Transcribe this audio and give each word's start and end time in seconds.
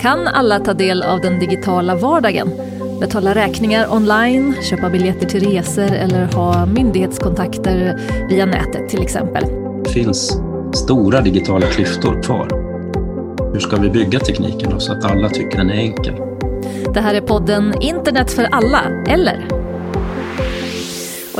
Kan 0.00 0.28
alla 0.28 0.58
ta 0.58 0.74
del 0.74 1.02
av 1.02 1.20
den 1.20 1.38
digitala 1.38 1.94
vardagen? 1.94 2.50
Betala 3.00 3.34
räkningar 3.34 3.92
online, 3.92 4.54
köpa 4.62 4.90
biljetter 4.90 5.26
till 5.26 5.50
resor 5.50 5.92
eller 5.92 6.24
ha 6.32 6.66
myndighetskontakter 6.66 8.00
via 8.28 8.46
nätet 8.46 8.88
till 8.88 9.02
exempel. 9.02 9.44
Det 9.84 9.90
finns 9.90 10.40
stora 10.72 11.20
digitala 11.20 11.66
klyftor 11.66 12.22
kvar. 12.22 12.48
Hur 13.52 13.60
ska 13.60 13.76
vi 13.76 13.90
bygga 13.90 14.18
tekniken 14.18 14.80
så 14.80 14.92
att 14.92 15.04
alla 15.04 15.28
tycker 15.28 15.58
den 15.58 15.70
är 15.70 15.74
enkel? 15.74 16.14
Det 16.94 17.00
här 17.00 17.14
är 17.14 17.20
podden 17.20 17.74
Internet 17.80 18.30
för 18.30 18.44
alla, 18.44 18.82
eller? 19.06 19.59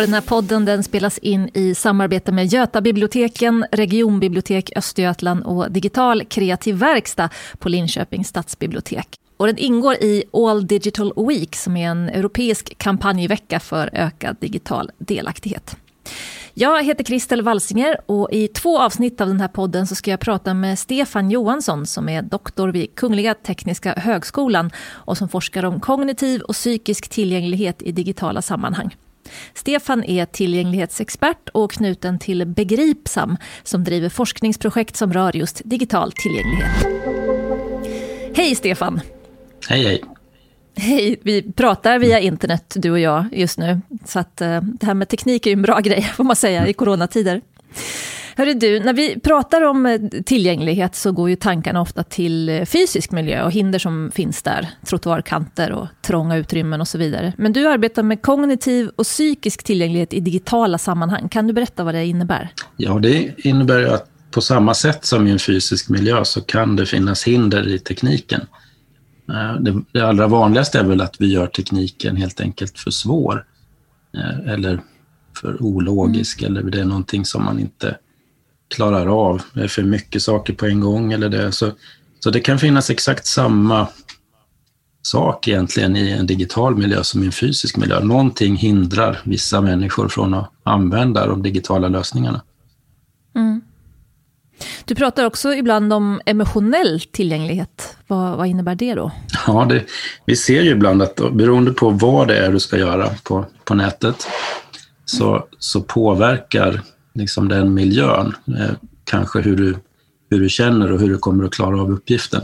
Och 0.01 0.07
den 0.07 0.15
här 0.15 0.21
podden 0.21 0.65
den 0.65 0.83
spelas 0.83 1.19
in 1.19 1.51
i 1.55 1.75
samarbete 1.75 2.33
med 2.33 2.47
Götabiblioteken, 2.47 3.67
Regionbibliotek 3.73 4.71
Östergötland 4.77 5.45
och 5.45 5.73
Digital 5.73 6.25
kreativ 6.25 6.77
verkstad 6.77 7.29
på 7.59 7.69
Linköpings 7.69 8.29
stadsbibliotek. 8.29 9.09
Och 9.37 9.47
den 9.47 9.59
ingår 9.59 9.95
i 9.95 10.25
All 10.33 10.67
Digital 10.67 11.13
Week 11.29 11.57
som 11.57 11.77
är 11.77 11.89
en 11.91 12.09
europeisk 12.09 12.79
kampanjvecka 12.79 13.61
för 13.61 13.91
ökad 13.93 14.37
digital 14.41 14.91
delaktighet. 14.99 15.77
Jag 16.55 16.85
heter 16.85 17.05
Kristel 17.05 17.43
Walsinger 17.43 17.97
och 18.07 18.29
i 18.33 18.49
två 18.49 18.81
avsnitt 18.81 19.21
av 19.21 19.29
den 19.29 19.41
här 19.41 19.49
podden 19.49 19.87
så 19.87 19.95
ska 19.95 20.11
jag 20.11 20.21
prata 20.21 20.55
med 20.55 20.79
Stefan 20.79 21.31
Johansson 21.31 21.87
som 21.87 22.09
är 22.09 22.23
doktor 22.23 22.69
vid 22.69 22.95
Kungliga 22.95 23.35
Tekniska 23.35 23.95
Högskolan 23.97 24.71
och 24.89 25.19
som 25.19 25.29
forskar 25.29 25.65
om 25.65 25.81
kognitiv 25.81 26.41
och 26.41 26.55
psykisk 26.55 27.09
tillgänglighet 27.09 27.83
i 27.83 27.93
digitala 27.93 28.43
sammanhang. 28.43 28.95
Stefan 29.55 30.05
är 30.05 30.27
tillgänglighetsexpert 30.27 31.49
och 31.49 31.73
knuten 31.73 32.19
till 32.19 32.47
Begripsam 32.47 33.37
som 33.63 33.85
driver 33.85 34.09
forskningsprojekt 34.09 34.97
som 34.97 35.13
rör 35.13 35.37
just 35.37 35.63
digital 35.65 36.13
tillgänglighet. 36.13 36.87
Hej 38.37 38.55
Stefan! 38.55 39.01
Hej 39.69 39.85
hej! 39.85 40.03
Hej, 40.77 41.21
vi 41.23 41.53
pratar 41.53 41.99
via 41.99 42.21
internet 42.21 42.75
du 42.77 42.91
och 42.91 42.99
jag 42.99 43.25
just 43.33 43.59
nu. 43.59 43.81
Så 44.05 44.19
att 44.19 44.41
uh, 44.43 44.61
det 44.61 44.87
här 44.87 44.95
med 44.95 45.09
teknik 45.09 45.47
är 45.47 45.51
ju 45.51 45.53
en 45.53 45.63
bra 45.63 45.81
grej 45.81 46.03
får 46.03 46.25
man 46.25 46.37
säga 46.37 46.67
i 46.67 46.73
coronatider. 46.73 47.41
Hörru 48.37 48.55
du, 48.55 48.81
när 48.81 48.93
vi 48.93 49.21
pratar 49.21 49.63
om 49.63 49.87
eh, 49.87 50.01
tillgänglighet 50.25 50.95
så 50.95 51.13
går 51.13 51.31
ju 51.31 51.37
tankarna 51.37 51.81
ofta 51.81 52.03
till 52.03 52.49
eh, 52.49 52.65
fysisk 52.65 53.11
miljö 53.11 53.45
och 53.45 53.53
hinder 53.53 53.79
som 53.79 54.11
finns 54.15 54.43
där. 54.43 54.69
Trottoarkanter 54.87 55.73
och 55.73 55.87
trånga 56.03 56.37
utrymmen 56.37 56.81
och 56.81 56.89
så 56.89 56.99
vidare. 56.99 57.33
Men 57.39 57.53
du 57.53 57.69
arbetar 57.69 58.03
med 58.03 58.23
kognitiv 58.23 58.91
och 58.97 59.05
psykisk 59.05 59.63
tillgänglighet 59.63 60.13
i 60.13 60.21
digitala 60.21 60.79
sammanhang. 60.79 61.29
Kan 61.29 61.47
du 61.47 61.53
berätta 61.53 61.85
vad 61.85 61.95
det 61.95 62.07
innebär? 62.07 62.53
Ja, 62.77 62.99
det 62.99 63.35
innebär 63.37 63.83
att 63.83 64.11
på 64.31 64.41
samma 64.41 64.75
sätt 64.75 65.05
som 65.05 65.27
i 65.27 65.31
en 65.31 65.39
fysisk 65.39 65.89
miljö 65.89 66.25
så 66.25 66.41
kan 66.41 66.77
det 66.77 66.87
finnas 66.87 67.25
hinder 67.25 67.69
i 67.69 67.79
tekniken. 67.79 68.41
Eh, 69.29 69.55
det, 69.61 69.83
det 69.93 70.01
allra 70.01 70.27
vanligaste 70.27 70.79
är 70.79 70.85
väl 70.85 71.01
att 71.01 71.17
vi 71.19 71.27
gör 71.33 71.47
tekniken 71.47 72.17
helt 72.17 72.41
enkelt 72.41 72.79
för 72.79 72.91
svår 72.91 73.45
eller 74.47 74.81
för 75.41 75.63
ologisk 75.63 76.43
mm. 76.43 76.57
eller 76.57 76.71
det 76.71 76.81
är 76.81 76.85
någonting 76.85 77.25
som 77.25 77.45
man 77.45 77.59
inte 77.59 77.97
klarar 78.71 79.07
av. 79.07 79.43
Det 79.53 79.63
är 79.63 79.69
för 79.69 79.83
mycket 79.83 80.23
saker 80.23 80.53
på 80.53 80.67
en 80.67 80.81
gång 80.81 81.13
eller 81.13 81.29
det. 81.29 81.53
Så, 81.53 81.73
så 82.21 82.31
det 82.31 82.41
kan 82.41 82.59
finnas 82.59 82.91
exakt 82.91 83.27
samma 83.27 83.87
sak 85.03 85.49
egentligen 85.49 85.97
i 85.97 86.11
en 86.11 86.27
digital 86.27 86.77
miljö 86.77 87.05
som 87.05 87.23
i 87.23 87.27
en 87.27 87.33
fysisk 87.33 87.77
miljö. 87.77 88.01
Någonting 88.01 88.57
hindrar 88.57 89.21
vissa 89.25 89.61
människor 89.61 90.09
från 90.09 90.35
att 90.35 90.51
använda 90.63 91.27
de 91.27 91.43
digitala 91.43 91.89
lösningarna. 91.89 92.43
Mm. 93.37 93.61
Du 94.85 94.95
pratar 94.95 95.25
också 95.25 95.55
ibland 95.55 95.93
om 95.93 96.21
emotionell 96.27 97.01
tillgänglighet. 97.01 97.97
Vad, 98.07 98.37
vad 98.37 98.47
innebär 98.47 98.75
det 98.75 98.95
då? 98.95 99.13
Ja, 99.47 99.67
det, 99.69 99.85
vi 100.27 100.37
ser 100.37 100.63
ju 100.63 100.71
ibland 100.71 101.03
att 101.03 101.17
beroende 101.33 101.73
på 101.73 101.91
vad 101.91 102.29
det 102.29 102.39
är 102.39 102.53
du 102.53 102.61
ska 102.61 102.77
göra 102.77 103.11
på, 103.23 103.47
på 103.65 103.75
nätet 103.75 104.27
så, 105.05 105.47
så 105.59 105.81
påverkar 105.81 106.83
liksom 107.21 107.49
den 107.49 107.75
miljön. 107.75 108.35
Eh, 108.47 108.71
kanske 109.05 109.41
hur 109.41 109.57
du, 109.57 109.77
hur 110.31 110.41
du 110.41 110.49
känner 110.49 110.93
och 110.93 111.01
hur 111.01 111.09
du 111.09 111.19
kommer 111.19 111.45
att 111.45 111.53
klara 111.53 111.81
av 111.81 111.91
uppgiften. 111.91 112.43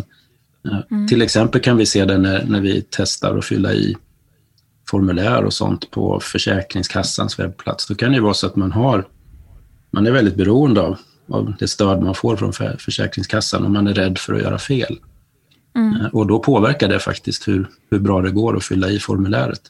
Eh, 0.69 0.79
mm. 0.91 1.09
Till 1.09 1.23
exempel 1.23 1.61
kan 1.61 1.77
vi 1.77 1.87
se 1.87 2.05
det 2.05 2.19
när, 2.19 2.45
när 2.45 2.61
vi 2.61 2.87
testar 2.91 3.39
att 3.39 3.45
fylla 3.45 3.73
i 3.73 3.97
formulär 4.91 5.45
och 5.45 5.53
sånt 5.53 5.91
på 5.91 6.21
Försäkringskassans 6.21 7.39
webbplats. 7.39 7.87
Då 7.87 7.95
kan 7.95 8.13
det 8.13 8.21
vara 8.21 8.35
så 8.35 8.47
att 8.47 8.57
man 8.57 8.73
har, 8.73 9.07
man 9.91 10.07
är 10.07 10.11
väldigt 10.11 10.37
beroende 10.37 10.81
av, 10.81 10.99
av 11.29 11.55
det 11.59 11.69
stöd 11.69 12.03
man 12.03 12.15
får 12.15 12.37
från 12.37 12.53
Försäkringskassan 12.79 13.65
och 13.65 13.71
man 13.71 13.87
är 13.87 13.95
rädd 13.95 14.19
för 14.19 14.35
att 14.35 14.43
göra 14.43 14.59
fel. 14.59 14.99
Mm. 15.77 16.01
Eh, 16.01 16.07
och 16.07 16.27
då 16.27 16.39
påverkar 16.39 16.89
det 16.89 16.99
faktiskt 16.99 17.49
hur, 17.49 17.71
hur 17.91 17.99
bra 17.99 18.23
det 18.23 18.31
går 18.31 18.57
att 18.57 18.65
fylla 18.65 18.91
i 18.91 18.99
formuläret. 18.99 19.61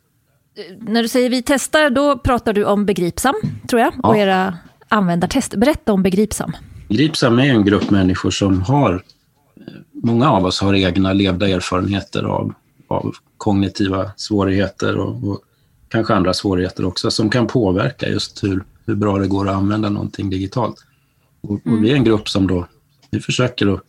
När 0.80 1.02
du 1.02 1.08
säger 1.08 1.30
vi 1.30 1.42
testar, 1.42 1.90
då 1.90 2.18
pratar 2.18 2.52
du 2.52 2.64
om 2.64 2.86
Begripsam, 2.86 3.34
tror 3.68 3.80
jag, 3.80 3.92
ja. 4.02 4.08
och 4.08 4.16
era 4.16 4.58
användartest. 4.88 5.54
Berätta 5.54 5.92
om 5.92 6.02
Begripsam. 6.02 6.52
Begripsam 6.88 7.38
är 7.38 7.44
en 7.44 7.64
grupp 7.64 7.90
människor 7.90 8.30
som 8.30 8.62
har, 8.62 9.02
många 9.92 10.30
av 10.30 10.44
oss 10.44 10.60
har 10.60 10.74
egna 10.74 11.12
levda 11.12 11.48
erfarenheter 11.48 12.22
av, 12.22 12.54
av 12.88 13.14
kognitiva 13.36 14.10
svårigheter 14.16 14.96
och, 14.96 15.28
och, 15.28 15.40
kanske 15.88 16.14
andra 16.14 16.34
svårigheter 16.34 16.84
också 16.84 17.10
som 17.10 17.30
kan 17.30 17.46
påverka 17.46 18.08
just 18.08 18.44
hur, 18.44 18.64
hur 18.86 18.94
bra 18.94 19.18
det 19.18 19.28
går 19.28 19.48
att 19.48 19.56
använda 19.56 19.88
någonting 19.88 20.30
digitalt. 20.30 20.84
Och, 21.40 21.52
och 21.52 21.66
mm. 21.66 21.82
vi 21.82 21.90
är 21.90 21.94
en 21.94 22.04
grupp 22.04 22.28
som 22.28 22.46
då, 22.46 22.66
vi 23.10 23.20
försöker 23.20 23.74
att 23.74 23.80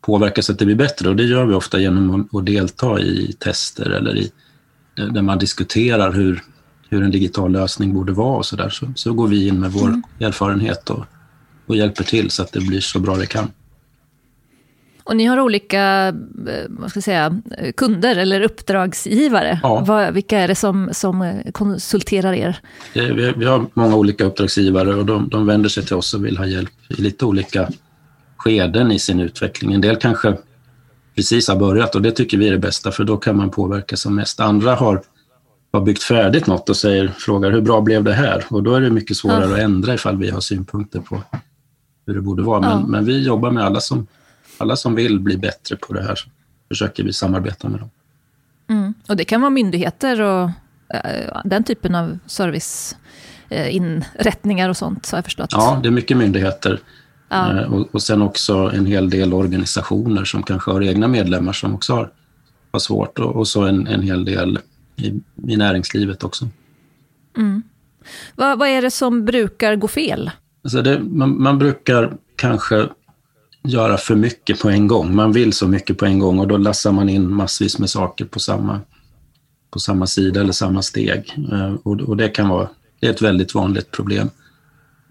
påverka 0.00 0.42
så 0.42 0.52
att 0.52 0.58
det 0.58 0.64
blir 0.64 0.76
bättre 0.76 1.08
och 1.08 1.16
det 1.16 1.24
gör 1.24 1.44
vi 1.44 1.54
ofta 1.54 1.80
genom 1.80 2.28
att 2.32 2.46
delta 2.46 3.00
i 3.00 3.32
tester 3.38 3.90
eller 3.90 4.16
i, 4.16 4.32
där 4.94 5.22
man 5.22 5.38
diskuterar 5.38 6.12
hur, 6.12 6.42
hur 6.88 7.02
en 7.02 7.10
digital 7.10 7.52
lösning 7.52 7.94
borde 7.94 8.12
vara 8.12 8.36
och 8.36 8.46
så 8.46 8.56
där, 8.56 8.68
så, 8.68 8.86
så 8.94 9.12
går 9.12 9.28
vi 9.28 9.48
in 9.48 9.60
med 9.60 9.72
vår 9.72 9.88
mm. 9.88 10.02
erfarenhet 10.20 10.90
och, 10.90 11.04
och 11.66 11.76
hjälper 11.76 12.04
till 12.04 12.30
så 12.30 12.42
att 12.42 12.52
det 12.52 12.60
blir 12.60 12.80
så 12.80 12.98
bra 12.98 13.16
det 13.16 13.26
kan. 13.26 13.50
Och 15.04 15.16
ni 15.16 15.24
har 15.24 15.40
olika 15.40 16.08
eh, 16.08 16.14
vad 16.68 16.90
ska 16.90 16.96
jag 16.96 17.04
säga, 17.04 17.40
kunder 17.76 18.16
eller 18.16 18.40
uppdragsgivare. 18.40 19.60
Ja. 19.62 19.84
Vad, 19.86 20.14
vilka 20.14 20.38
är 20.38 20.48
det 20.48 20.54
som, 20.54 20.88
som 20.92 21.42
konsulterar 21.52 22.32
er? 22.32 22.58
Vi, 22.92 23.32
vi 23.36 23.44
har 23.44 23.66
många 23.74 23.96
olika 23.96 24.24
uppdragsgivare 24.24 24.94
och 24.94 25.06
de, 25.06 25.28
de 25.28 25.46
vänder 25.46 25.68
sig 25.68 25.84
till 25.84 25.96
oss 25.96 26.14
och 26.14 26.24
vill 26.24 26.36
ha 26.36 26.46
hjälp 26.46 26.70
i 26.88 27.02
lite 27.02 27.24
olika 27.24 27.68
skeden 28.36 28.92
i 28.92 28.98
sin 28.98 29.20
utveckling. 29.20 29.72
En 29.72 29.80
del 29.80 29.96
kanske 29.96 30.36
precis 31.14 31.48
har 31.48 31.56
börjat 31.56 31.94
och 31.94 32.02
det 32.02 32.10
tycker 32.10 32.38
vi 32.38 32.48
är 32.48 32.52
det 32.52 32.58
bästa 32.58 32.90
för 32.90 33.04
då 33.04 33.16
kan 33.16 33.36
man 33.36 33.50
påverka 33.50 33.96
som 33.96 34.14
mest. 34.14 34.40
Andra 34.40 34.74
har 34.74 35.02
har 35.72 35.80
byggt 35.80 36.02
färdigt 36.02 36.46
något 36.46 36.68
och 36.68 36.76
säger, 36.76 37.08
frågar 37.08 37.50
hur 37.50 37.60
bra 37.60 37.80
blev 37.80 38.04
det 38.04 38.12
här? 38.12 38.44
Och 38.50 38.62
då 38.62 38.74
är 38.74 38.80
det 38.80 38.90
mycket 38.90 39.16
svårare 39.16 39.44
ja. 39.44 39.52
att 39.52 39.58
ändra 39.58 39.94
ifall 39.94 40.16
vi 40.16 40.30
har 40.30 40.40
synpunkter 40.40 41.00
på 41.00 41.22
hur 42.06 42.14
det 42.14 42.20
borde 42.20 42.42
vara. 42.42 42.60
Men, 42.60 42.70
ja. 42.70 42.86
men 42.86 43.04
vi 43.04 43.22
jobbar 43.22 43.50
med 43.50 43.64
alla 43.64 43.80
som, 43.80 44.06
alla 44.58 44.76
som 44.76 44.94
vill 44.94 45.20
bli 45.20 45.36
bättre 45.36 45.76
på 45.76 45.92
det 45.92 46.02
här. 46.02 46.14
Så 46.14 46.28
försöker 46.68 47.04
vi 47.04 47.12
samarbeta 47.12 47.68
med 47.68 47.80
dem. 47.80 47.90
Mm. 48.68 48.94
Och 49.08 49.16
det 49.16 49.24
kan 49.24 49.40
vara 49.40 49.50
myndigheter 49.50 50.20
och 50.20 50.50
äh, 50.94 51.40
den 51.44 51.64
typen 51.64 51.94
av 51.94 52.18
serviceinrättningar 52.26 54.66
äh, 54.66 54.70
och 54.70 54.76
sånt, 54.76 55.06
så 55.06 55.16
har 55.16 55.18
jag 55.18 55.24
förstått. 55.24 55.50
Ja, 55.52 55.80
det 55.82 55.88
är 55.88 55.92
mycket 55.92 56.16
myndigheter. 56.16 56.80
Ja. 57.28 57.60
Äh, 57.60 57.72
och, 57.72 57.94
och 57.94 58.02
sen 58.02 58.22
också 58.22 58.72
en 58.74 58.86
hel 58.86 59.10
del 59.10 59.34
organisationer 59.34 60.24
som 60.24 60.42
kanske 60.42 60.70
har 60.70 60.82
egna 60.82 61.08
medlemmar 61.08 61.52
som 61.52 61.74
också 61.74 61.94
har, 61.94 62.10
har 62.72 62.80
svårt. 62.80 63.18
Och, 63.18 63.36
och 63.36 63.48
så 63.48 63.62
en, 63.62 63.86
en 63.86 64.02
hel 64.02 64.24
del 64.24 64.58
i, 64.98 65.20
i 65.52 65.56
näringslivet 65.56 66.24
också. 66.24 66.48
Mm. 67.36 67.62
Vad, 68.34 68.58
vad, 68.58 68.68
är 68.68 68.82
det 68.82 68.90
som 68.90 69.24
brukar 69.24 69.76
gå 69.76 69.88
fel? 69.88 70.30
Alltså 70.64 70.82
det, 70.82 71.00
man, 71.00 71.42
man, 71.42 71.58
brukar 71.58 72.16
kanske 72.36 72.88
göra 73.62 73.96
för 73.96 74.14
mycket 74.14 74.60
på 74.60 74.68
en 74.68 74.86
gång. 74.86 75.14
Man 75.14 75.32
vill 75.32 75.52
så 75.52 75.68
mycket 75.68 75.98
på 75.98 76.06
en 76.06 76.18
gång 76.18 76.38
och 76.38 76.48
då 76.48 76.56
lassar 76.56 76.92
man 76.92 77.08
in 77.08 77.34
massvis 77.34 77.78
med 77.78 77.90
saker 77.90 78.24
på 78.24 78.38
samma, 78.38 78.80
på 79.70 79.78
samma 79.78 80.06
sida 80.06 80.40
eller 80.40 80.52
samma 80.52 80.82
steg. 80.82 81.34
Eh, 81.52 81.74
och, 81.82 82.00
och 82.00 82.16
det 82.16 82.28
kan 82.28 82.48
vara 82.48 82.68
det 83.00 83.06
är 83.06 83.10
ett 83.10 83.22
väldigt 83.22 83.54
vanligt 83.54 83.90
problem. 83.90 84.30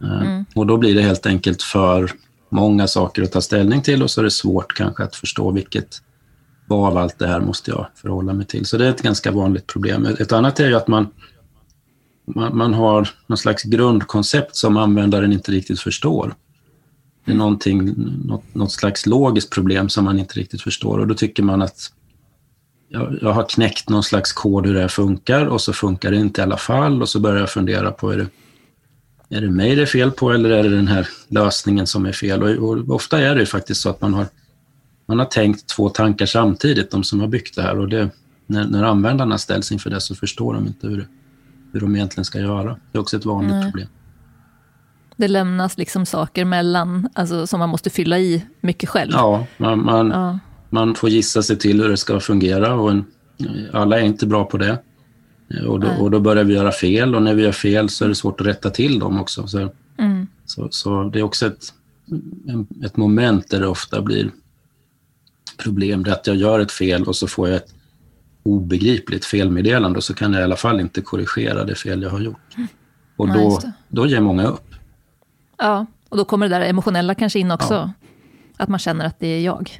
Eh, 0.03 0.21
mm. 0.21 0.45
Och 0.56 0.67
då 0.67 0.77
blir 0.77 0.95
det 0.95 1.01
helt 1.01 1.25
enkelt 1.25 1.63
för 1.63 2.11
många 2.50 2.88
saker 2.88 3.23
att 3.23 3.31
ta 3.31 3.41
ställning 3.41 3.81
till 3.81 4.03
och 4.03 4.11
så 4.11 4.21
är 4.21 4.23
det 4.23 4.31
svårt 4.31 4.73
kanske 4.73 5.03
att 5.03 5.15
förstå 5.15 5.51
vilket 5.51 6.01
vad 6.67 6.87
av 6.87 6.97
allt 6.97 7.19
det 7.19 7.27
här 7.27 7.39
måste 7.39 7.71
jag 7.71 7.87
förhålla 7.95 8.33
mig 8.33 8.45
till? 8.45 8.65
Så 8.65 8.77
det 8.77 8.85
är 8.85 8.89
ett 8.89 9.01
ganska 9.01 9.31
vanligt 9.31 9.67
problem. 9.67 10.05
Ett 10.05 10.31
annat 10.31 10.59
är 10.59 10.67
ju 10.67 10.75
att 10.75 10.87
man, 10.87 11.07
man, 12.35 12.57
man 12.57 12.73
har 12.73 13.09
någon 13.27 13.37
slags 13.37 13.63
grundkoncept 13.63 14.55
som 14.55 14.77
användaren 14.77 15.33
inte 15.33 15.51
riktigt 15.51 15.79
förstår. 15.79 16.35
Det 17.25 17.31
är 17.31 17.35
någonting, 17.35 17.93
något, 18.25 18.55
något 18.55 18.71
slags 18.71 19.05
logiskt 19.05 19.49
problem 19.49 19.89
som 19.89 20.05
man 20.05 20.19
inte 20.19 20.39
riktigt 20.39 20.61
förstår 20.61 20.99
och 20.99 21.07
då 21.07 21.13
tycker 21.13 21.43
man 21.43 21.61
att 21.61 21.91
jag, 22.89 23.17
jag, 23.21 23.33
har 23.33 23.49
knäckt 23.49 23.89
någon 23.89 24.03
slags 24.03 24.33
kod 24.33 24.65
hur 24.65 24.73
det 24.73 24.81
här 24.81 24.87
funkar 24.87 25.45
och 25.45 25.61
så 25.61 25.73
funkar 25.73 26.11
det 26.11 26.17
inte 26.17 26.41
i 26.41 26.43
alla 26.43 26.57
fall 26.57 27.01
och 27.01 27.09
så 27.09 27.19
börjar 27.19 27.39
jag 27.39 27.49
fundera 27.49 27.91
på 27.91 28.11
är 28.11 28.17
det, 28.17 28.27
är 29.37 29.41
det 29.41 29.49
mig 29.49 29.75
det 29.75 29.81
är 29.81 29.85
fel 29.85 30.11
på 30.11 30.31
eller 30.31 30.49
är 30.49 30.63
det 30.63 30.69
den 30.69 30.87
här 30.87 31.07
lösningen 31.27 31.87
som 31.87 32.05
är 32.05 32.11
fel? 32.11 32.43
Och, 32.43 32.49
och 32.49 32.95
ofta 32.95 33.19
är 33.19 33.35
det 33.35 33.45
faktiskt 33.45 33.81
så 33.81 33.89
att 33.89 34.01
man 34.01 34.13
har 34.13 34.25
man 35.07 35.19
har 35.19 35.25
tänkt 35.25 35.68
två 35.68 35.89
tankar 35.89 36.25
samtidigt, 36.25 36.92
de 36.92 37.04
som 37.04 37.19
har 37.19 37.27
byggt 37.27 37.56
det 37.56 37.62
här. 37.62 37.80
Och 37.80 37.89
det, 37.89 38.09
när, 38.45 38.68
när 38.68 38.83
användarna 38.83 39.38
ställs 39.38 39.71
inför 39.71 39.89
det 39.89 40.01
så 40.01 40.15
förstår 40.15 40.54
de 40.54 40.68
inte 40.68 40.88
hur, 40.88 41.07
hur 41.74 41.80
de 41.80 41.95
egentligen 41.95 42.25
ska 42.25 42.39
göra. 42.39 42.77
Det 42.92 42.98
är 42.98 43.00
också 43.00 43.18
ett 43.18 43.25
vanligt 43.25 43.51
Nej. 43.51 43.71
problem. 43.71 43.88
Det 45.15 45.27
lämnas 45.27 45.77
liksom 45.77 46.06
saker 46.06 46.45
mellan, 46.45 47.09
alltså, 47.13 47.48
som 47.48 47.59
man 47.59 47.69
måste 47.69 47.89
fylla 47.89 48.19
i 48.19 48.45
mycket 48.62 48.89
själv. 48.89 49.12
Ja, 49.13 49.45
man, 49.57 49.86
man, 49.86 50.09
ja. 50.09 50.39
man 50.69 50.95
får 50.95 51.09
gissa 51.09 51.44
sig 51.44 51.57
till 51.57 51.81
hur 51.81 51.89
det 51.89 51.98
ska 51.98 52.19
fungera 52.19 52.74
och 52.74 52.92
en, 52.92 53.06
alla 53.74 54.00
är 54.00 54.04
inte 54.04 54.27
bra 54.27 54.45
på 54.45 54.57
det. 54.57 54.77
Och 55.68 55.80
då, 55.80 55.88
och 56.00 56.12
då, 56.12 56.19
börjar 56.19 56.44
vi 56.44 56.54
göra 56.54 56.71
fel 56.71 57.15
och 57.15 57.24
när 57.24 57.33
vi 57.33 57.44
gör 57.44 57.51
fel 57.51 57.89
så 57.89 58.06
är 58.06 58.09
det 58.09 58.15
svårt 58.15 58.42
att 58.42 58.48
rätta 58.48 58.69
till 58.69 59.00
dem 59.00 59.21
också. 59.21 59.48
Så, 59.48 59.69
mm. 59.98 60.27
så, 60.45 60.68
så, 60.71 61.04
det 61.04 61.19
är 61.19 61.24
också 61.24 61.48
ett, 61.48 61.74
ett 62.86 62.98
moment 62.98 63.50
där 63.50 63.59
det 63.59 63.68
ofta 63.68 64.01
blir 64.01 64.31
problem. 65.57 66.04
Det 66.04 66.09
är 66.09 66.13
att 66.13 66.27
jag 66.27 66.36
gör 66.36 66.59
ett 66.59 66.71
fel 66.71 67.04
och 67.04 67.15
så 67.15 67.27
får 67.27 67.48
jag 67.48 67.57
ett 67.57 67.74
obegripligt 68.44 69.25
felmeddelande 69.25 69.98
och 69.98 70.04
så 70.04 70.13
kan 70.13 70.33
jag 70.33 70.42
i 70.42 70.44
alla 70.44 70.56
fall 70.56 70.80
inte 70.80 71.01
korrigera 71.01 71.63
det 71.63 71.75
fel 71.75 72.01
jag 72.01 72.09
har 72.09 72.19
gjort. 72.19 72.56
Mm. 72.56 72.68
Och 73.18 73.27
då, 73.27 73.62
då 73.88 74.07
ger 74.07 74.21
många 74.21 74.48
upp. 74.48 74.75
Ja, 75.57 75.86
och 76.09 76.18
då 76.18 76.25
kommer 76.25 76.50
det 76.50 76.56
där 76.56 76.65
emotionella 76.65 77.15
kanske 77.15 77.39
in 77.39 77.51
också. 77.51 77.74
Ja. 77.74 77.92
Att 78.57 78.69
man 78.69 78.80
känner 78.80 79.06
att 79.06 79.19
det 79.19 79.27
är 79.27 79.42
jag. 79.42 79.80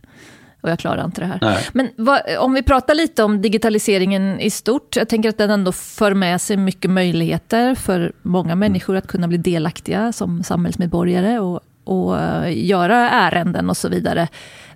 Och 0.62 0.70
jag 0.70 0.80
klarar 0.80 1.06
inte 1.06 1.22
det 1.22 1.28
här. 1.28 1.40
Nej. 1.42 1.68
Men 1.74 1.90
vad, 1.96 2.22
om 2.40 2.54
vi 2.54 2.64
pratar 2.64 2.96
lite 2.96 3.24
om 3.24 3.42
digitaliseringen 3.42 4.40
i 4.40 4.50
stort. 4.50 4.96
Jag 4.96 5.10
tänker 5.10 5.30
att 5.30 5.38
den 5.38 5.50
ändå 5.50 5.72
för 5.72 6.14
med 6.14 6.42
sig 6.42 6.58
mycket 6.58 6.92
möjligheter 6.92 7.76
för 7.76 8.12
många 8.22 8.56
människor 8.56 8.96
att 8.96 9.08
kunna 9.08 9.28
bli 9.28 9.38
delaktiga 9.38 10.12
som 10.12 10.44
samhällsmedborgare 10.44 11.40
och, 11.40 11.62
och 11.88 12.20
eh, 12.20 12.66
göra 12.68 13.10
ärenden 13.10 13.70
och 13.70 13.78
så 13.78 13.90
vidare 13.90 14.28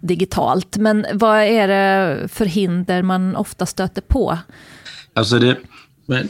digitalt. 0.01 0.77
Men 0.77 1.05
vad 1.13 1.37
är 1.39 1.67
det 1.67 2.27
för 2.27 2.45
hinder 2.45 3.03
man 3.03 3.35
ofta 3.35 3.65
stöter 3.65 4.01
på? 4.01 4.37
Alltså 5.13 5.39
det, 5.39 5.57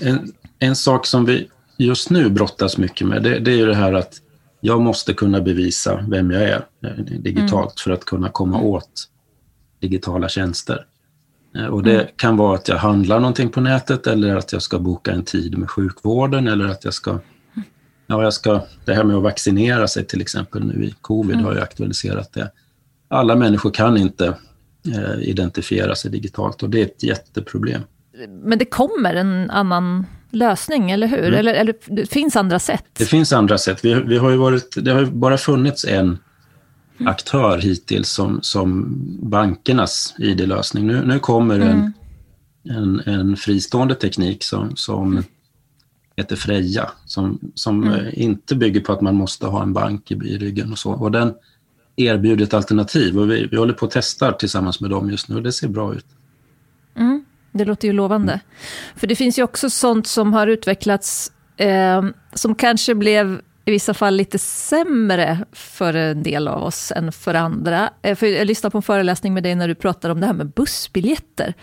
en, 0.01 0.31
en 0.59 0.75
sak 0.75 1.05
som 1.05 1.25
vi 1.25 1.47
just 1.77 2.09
nu 2.09 2.29
brottas 2.29 2.77
mycket 2.77 3.07
med, 3.07 3.23
det, 3.23 3.39
det 3.39 3.51
är 3.51 3.55
ju 3.55 3.65
det 3.65 3.75
här 3.75 3.93
att 3.93 4.13
jag 4.61 4.81
måste 4.81 5.13
kunna 5.13 5.41
bevisa 5.41 6.05
vem 6.09 6.31
jag 6.31 6.43
är 6.43 6.65
eh, 6.85 7.03
digitalt 7.03 7.53
mm. 7.53 7.83
för 7.83 7.91
att 7.91 8.05
kunna 8.05 8.29
komma 8.29 8.57
mm. 8.57 8.67
åt 8.67 9.07
digitala 9.79 10.29
tjänster. 10.29 10.85
Eh, 11.55 11.65
och 11.65 11.83
det 11.83 11.95
mm. 11.95 12.07
kan 12.15 12.37
vara 12.37 12.55
att 12.55 12.67
jag 12.67 12.77
handlar 12.77 13.19
någonting 13.19 13.49
på 13.49 13.61
nätet 13.61 14.07
eller 14.07 14.35
att 14.35 14.53
jag 14.53 14.61
ska 14.61 14.79
boka 14.79 15.11
en 15.11 15.23
tid 15.23 15.57
med 15.57 15.69
sjukvården 15.69 16.47
eller 16.47 16.65
att 16.65 16.85
jag 16.85 16.93
ska, 16.93 17.19
ja, 18.11 18.23
jag 18.23 18.33
ska 18.33 18.61
det 18.85 18.93
här 18.93 19.03
med 19.03 19.15
att 19.15 19.23
vaccinera 19.23 19.87
sig 19.87 20.05
till 20.05 20.21
exempel 20.21 20.65
nu 20.65 20.85
i 20.85 20.95
covid 21.01 21.33
mm. 21.33 21.45
har 21.45 21.53
ju 21.53 21.61
aktualiserat 21.61 22.33
det. 22.33 22.51
Alla 23.07 23.35
människor 23.35 23.71
kan 23.71 23.97
inte 23.97 24.25
eh, 24.87 25.29
identifiera 25.29 25.95
sig 25.95 26.11
digitalt 26.11 26.63
och 26.63 26.69
det 26.69 26.81
är 26.81 26.85
ett 26.85 27.03
jätteproblem. 27.03 27.81
Men 28.43 28.59
det 28.59 28.65
kommer 28.65 29.15
en 29.15 29.49
annan 29.49 30.05
lösning, 30.29 30.91
eller 30.91 31.07
hur? 31.07 31.19
Mm. 31.19 31.33
Eller, 31.33 31.53
eller 31.53 31.75
det 31.87 32.05
finns 32.05 32.35
andra 32.35 32.59
sätt? 32.59 32.85
Det 32.93 33.05
finns 33.05 33.33
andra 33.33 33.57
sätt. 33.57 33.85
Vi, 33.85 33.93
vi 33.93 34.17
har 34.17 34.29
ju 34.29 34.37
varit, 34.37 34.75
det 34.75 34.91
har 34.91 35.05
bara 35.05 35.37
funnits 35.37 35.85
en 35.85 35.99
mm. 35.99 37.07
aktör 37.07 37.57
hittills 37.57 38.09
som, 38.09 38.39
som 38.41 38.85
bankernas 39.21 40.15
ID-lösning. 40.17 40.87
Nu, 40.87 41.05
nu 41.05 41.19
kommer 41.19 41.55
mm. 41.55 41.67
en, 41.69 41.93
en, 42.69 42.99
en, 42.99 43.37
fristående 43.37 43.95
teknik 43.95 44.43
som, 44.43 44.75
som 44.75 45.23
heter 46.15 46.35
Freja, 46.35 46.91
som, 47.05 47.39
som 47.55 47.83
mm. 47.83 48.05
inte 48.13 48.55
bygger 48.55 48.81
på 48.81 48.93
att 48.93 49.01
man 49.01 49.15
måste 49.15 49.47
ha 49.47 49.63
en 49.63 49.73
bank 49.73 50.11
i, 50.11 50.13
i 50.13 50.37
ryggen 50.37 50.71
och 50.71 50.79
så. 50.79 50.91
Och 50.91 51.11
den 51.11 51.33
erbjuder 51.95 52.45
ett 52.45 52.53
alternativ 52.53 53.19
och 53.19 53.31
vi, 53.31 53.47
vi 53.51 53.57
håller 53.57 53.73
på 53.73 53.85
att 53.85 53.91
testa 53.91 54.31
tillsammans 54.31 54.81
med 54.81 54.89
dem 54.89 55.09
just 55.09 55.29
nu 55.29 55.35
och 55.35 55.43
det 55.43 55.51
ser 55.51 55.67
bra 55.67 55.95
ut. 55.95 56.05
Mm. 56.95 57.25
Det 57.51 57.65
låter 57.65 57.87
ju 57.87 57.93
lovande. 57.93 58.33
Mm. 58.33 58.45
För 58.95 59.07
det 59.07 59.15
finns 59.15 59.39
ju 59.39 59.43
också 59.43 59.69
sånt 59.69 60.07
som 60.07 60.33
har 60.33 60.47
utvecklats 60.47 61.31
eh, 61.57 62.03
som 62.33 62.55
kanske 62.55 62.95
blev 62.95 63.41
i 63.65 63.71
vissa 63.71 63.93
fall 63.93 64.15
lite 64.15 64.39
sämre 64.39 65.45
för 65.51 65.93
en 65.93 66.23
del 66.23 66.47
av 66.47 66.63
oss 66.63 66.91
än 66.95 67.11
för 67.11 67.33
andra. 67.33 67.89
Eh, 68.01 68.15
för 68.15 68.27
jag 68.27 68.47
lyssnade 68.47 68.71
på 68.71 68.77
en 68.77 68.81
föreläsning 68.81 69.33
med 69.33 69.43
dig 69.43 69.55
när 69.55 69.67
du 69.67 69.75
pratade 69.75 70.11
om 70.11 70.19
det 70.19 70.25
här 70.25 70.33
med 70.33 70.47
bussbiljetter. 70.47 71.53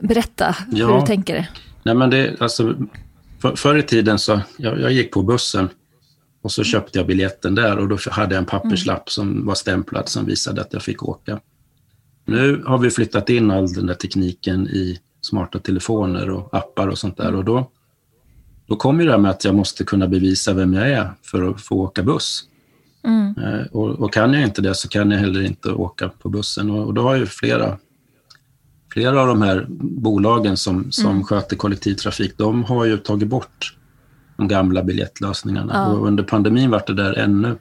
Berätta 0.00 0.56
ja. 0.70 0.86
hur 0.86 1.00
du 1.00 1.06
tänker. 1.06 1.50
Nej, 1.82 1.94
men 1.94 2.10
det, 2.10 2.40
alltså, 2.40 2.74
för, 3.40 3.56
förr 3.56 3.76
i 3.76 3.82
tiden 3.82 4.18
så, 4.18 4.40
jag, 4.56 4.80
jag, 4.80 4.92
gick 4.92 5.12
på 5.12 5.22
bussen 5.22 5.68
och 6.42 6.52
så 6.52 6.64
köpte 6.64 6.98
jag 6.98 7.06
biljetten 7.06 7.54
där 7.54 7.78
och 7.78 7.88
då 7.88 7.98
hade 8.10 8.34
jag 8.34 8.40
en 8.40 8.46
papperslapp 8.46 8.98
mm. 8.98 9.06
som 9.06 9.46
var 9.46 9.54
stämplad 9.54 10.08
som 10.08 10.26
visade 10.26 10.60
att 10.60 10.72
jag 10.72 10.82
fick 10.82 11.02
åka. 11.02 11.40
Nu 12.24 12.62
har 12.66 12.78
vi 12.78 12.90
flyttat 12.90 13.30
in 13.30 13.50
all 13.50 13.72
den 13.72 13.86
där 13.86 13.94
tekniken 13.94 14.68
i 14.68 14.98
smarta 15.20 15.58
telefoner 15.58 16.30
och 16.30 16.54
appar 16.54 16.88
och 16.88 16.98
sånt 16.98 17.16
där 17.16 17.34
och 17.34 17.44
då, 17.44 17.70
då 18.66 18.76
kommer 18.76 19.04
det 19.04 19.10
här 19.10 19.18
med 19.18 19.30
att 19.30 19.44
jag 19.44 19.54
måste 19.54 19.84
kunna 19.84 20.08
bevisa 20.08 20.52
vem 20.52 20.74
jag 20.74 20.90
är 20.90 21.12
för 21.22 21.50
att 21.50 21.60
få 21.60 21.76
åka 21.76 22.02
buss. 22.02 22.44
Mm. 23.04 23.34
Eh, 23.38 23.66
och, 23.66 23.88
och, 23.88 24.12
kan 24.12 24.32
jag 24.32 24.42
inte 24.42 24.62
det 24.62 24.74
så 24.74 24.88
kan 24.88 25.10
jag 25.10 25.18
heller 25.18 25.42
inte 25.42 25.72
åka 25.72 26.08
på 26.08 26.28
bussen 26.28 26.70
och, 26.70 26.86
och 26.86 26.94
då 26.94 27.02
har 27.02 27.16
ju 27.16 27.26
flera 27.26 27.78
Flera 28.98 29.20
av 29.20 29.26
de 29.26 29.42
här 29.42 29.66
bolagen 29.80 30.56
som, 30.56 30.92
som 30.92 31.10
mm. 31.10 31.24
sköter 31.24 31.56
kollektivtrafik, 31.56 32.38
de 32.38 32.64
har 32.64 32.84
ju 32.84 32.96
tagit 32.96 33.28
bort 33.28 33.76
de 34.36 34.48
gamla 34.48 34.82
biljettlösningarna. 34.82 35.72
Ja. 35.74 35.86
Och 35.86 36.06
under 36.06 36.22
pandemin 36.22 36.70
var 36.70 36.82
det 36.86 36.94
där 36.94 37.18
ännu 37.18 37.56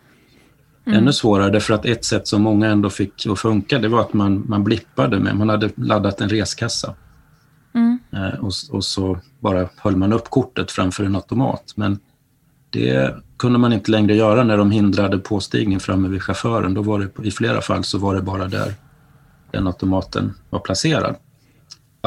Mm. 0.85 0.99
Ännu 0.99 1.13
svårare, 1.13 1.49
därför 1.49 1.73
att 1.73 1.85
ett 1.85 2.05
sätt 2.05 2.27
som 2.27 2.41
många 2.41 2.67
ändå 2.67 2.89
fick 2.89 3.27
att 3.27 3.39
funka, 3.39 3.79
det 3.79 3.87
var 3.87 4.01
att 4.01 4.13
man, 4.13 4.43
man 4.47 4.63
blippade 4.63 5.19
med, 5.19 5.35
man 5.35 5.49
hade 5.49 5.69
laddat 5.75 6.21
en 6.21 6.29
reskassa. 6.29 6.95
Mm. 7.73 7.99
Eh, 8.11 8.39
och, 8.39 8.51
och, 8.71 8.83
så 8.83 9.19
bara 9.39 9.69
höll 9.77 9.95
man 9.95 10.13
upp 10.13 10.29
kortet 10.29 10.71
framför 10.71 11.03
en 11.03 11.15
automat. 11.15 11.73
Men 11.75 11.99
det 12.69 13.15
kunde 13.37 13.59
man 13.59 13.73
inte 13.73 13.91
längre 13.91 14.15
göra 14.15 14.43
när 14.43 14.57
de 14.57 14.71
hindrade 14.71 15.17
påstigning 15.17 15.79
framme 15.79 16.07
vid 16.07 16.23
chauffören. 16.23 16.73
Då 16.73 16.81
var 16.81 16.99
det, 16.99 17.27
I 17.27 17.31
flera 17.31 17.61
fall 17.61 17.83
så 17.83 17.97
var 17.97 18.15
det 18.15 18.21
bara 18.21 18.47
där 18.47 18.73
den 19.51 19.67
automaten 19.67 20.33
var 20.49 20.59
placerad. 20.59 21.15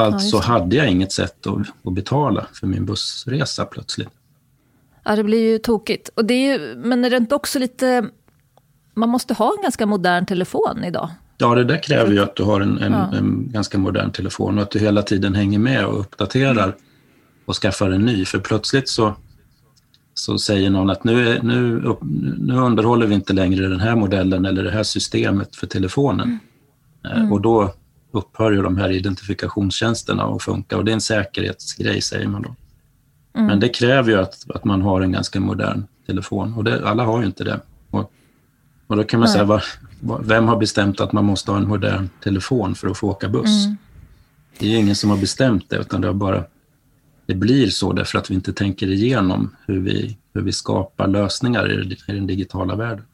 Alltså 0.01 0.37
ja, 0.37 0.41
hade 0.41 0.75
jag 0.75 0.89
inget 0.89 1.11
sätt 1.11 1.47
att, 1.47 1.87
att, 1.87 1.93
betala 1.93 2.45
för 2.53 2.67
min 2.67 2.85
bussresa 2.85 3.65
plötsligt. 3.65 4.09
Ja, 5.03 5.15
det 5.15 5.23
blir 5.23 5.51
ju 5.51 5.57
tokigt. 5.57 6.09
Och 6.15 6.25
det 6.25 6.33
är 6.33 6.59
ju, 6.59 6.75
men 6.75 7.05
är 7.05 7.09
det 7.09 7.17
inte 7.17 7.35
också 7.35 7.59
lite 7.59 8.09
man 8.93 9.09
måste 9.09 9.33
ha 9.33 9.53
en 9.57 9.61
ganska 9.61 9.85
modern 9.85 10.25
telefon 10.25 10.83
idag. 10.83 11.09
Ja, 11.37 11.55
det 11.55 11.63
där 11.63 11.83
kräver 11.83 12.11
ju 12.11 12.19
att 12.19 12.35
du 12.35 12.43
har 12.43 12.61
en, 12.61 12.77
en, 12.77 12.91
ja. 12.91 13.17
en, 13.17 13.51
ganska 13.51 13.77
modern 13.77 14.11
telefon 14.11 14.57
och 14.57 14.63
att 14.63 14.71
du 14.71 14.79
hela 14.79 15.01
tiden 15.01 15.35
hänger 15.35 15.59
med 15.59 15.85
och 15.85 15.99
uppdaterar 15.99 16.75
och 17.45 17.55
skaffar 17.55 17.89
en 17.89 18.01
ny. 18.01 18.25
För 18.25 18.39
plötsligt 18.39 18.89
så, 18.89 19.15
så 20.13 20.37
säger 20.37 20.69
någon 20.69 20.89
att 20.89 21.03
nu, 21.03 21.39
nu, 21.43 21.81
nu 22.39 22.55
underhåller 22.55 23.07
vi 23.07 23.15
inte 23.15 23.33
längre 23.33 23.67
den 23.67 23.79
här 23.79 23.95
modellen 23.95 24.45
eller 24.45 24.63
det 24.63 24.71
här 24.71 24.83
systemet 24.83 25.55
för 25.55 25.67
telefonen. 25.67 26.39
Mm. 27.05 27.17
Mm. 27.17 27.31
Och 27.31 27.41
då 27.41 27.73
upphör 28.11 28.51
ju 28.51 28.61
de 28.61 28.77
här 28.77 28.89
identifikationstjänsterna 28.89 30.23
att 30.23 30.43
funka 30.43 30.77
och 30.77 30.85
det 30.85 30.91
är 30.91 30.93
en 30.93 31.01
säkerhetsgrej, 31.01 32.01
säger 32.01 32.27
man 32.27 32.41
då. 32.41 32.55
Mm. 33.33 33.47
Men 33.47 33.59
det 33.59 33.69
kräver 33.69 34.11
ju 34.11 34.19
att, 34.19 34.45
att 34.49 34.63
man 34.63 34.81
har 34.81 35.01
en 35.01 35.11
ganska 35.11 35.39
modern 35.39 35.83
telefon 36.07 36.53
och 36.53 36.63
det, 36.63 36.89
alla 36.89 37.03
har 37.03 37.19
ju 37.19 37.25
inte 37.25 37.43
det. 37.43 37.59
Och 37.89 38.11
och 38.91 38.97
då 38.97 39.03
kan 39.03 39.19
man 39.19 39.27
Nej. 39.27 39.33
säga, 39.33 39.45
var, 39.45 39.63
vem 40.23 40.47
har 40.47 40.57
bestämt 40.57 41.01
att 41.01 41.11
man 41.11 41.25
måste 41.25 41.51
ha 41.51 41.57
en 41.57 41.67
modern 41.67 42.09
telefon 42.23 42.75
för 42.75 42.87
att 42.87 42.97
få 42.97 43.09
åka 43.09 43.29
buss? 43.29 43.65
Mm. 43.65 43.77
Det 44.57 44.73
är 44.73 44.79
ingen 44.79 44.95
som 44.95 45.09
har 45.09 45.17
bestämt 45.17 45.69
det, 45.69 45.77
utan 45.77 46.01
det, 46.01 46.07
har 46.07 46.13
bara, 46.13 46.43
det 47.25 47.35
blir 47.35 47.69
så 47.69 47.93
därför 47.93 48.17
att 48.17 48.31
vi 48.31 48.35
inte 48.35 48.53
tänker 48.53 48.87
igenom 48.87 49.55
hur 49.67 49.79
vi, 49.79 50.17
hur 50.33 50.41
vi 50.41 50.51
skapar 50.51 51.07
lösningar 51.07 51.71
i, 51.71 51.97
i 52.07 52.13
den 52.13 52.27
digitala 52.27 52.75
världen. 52.75 53.05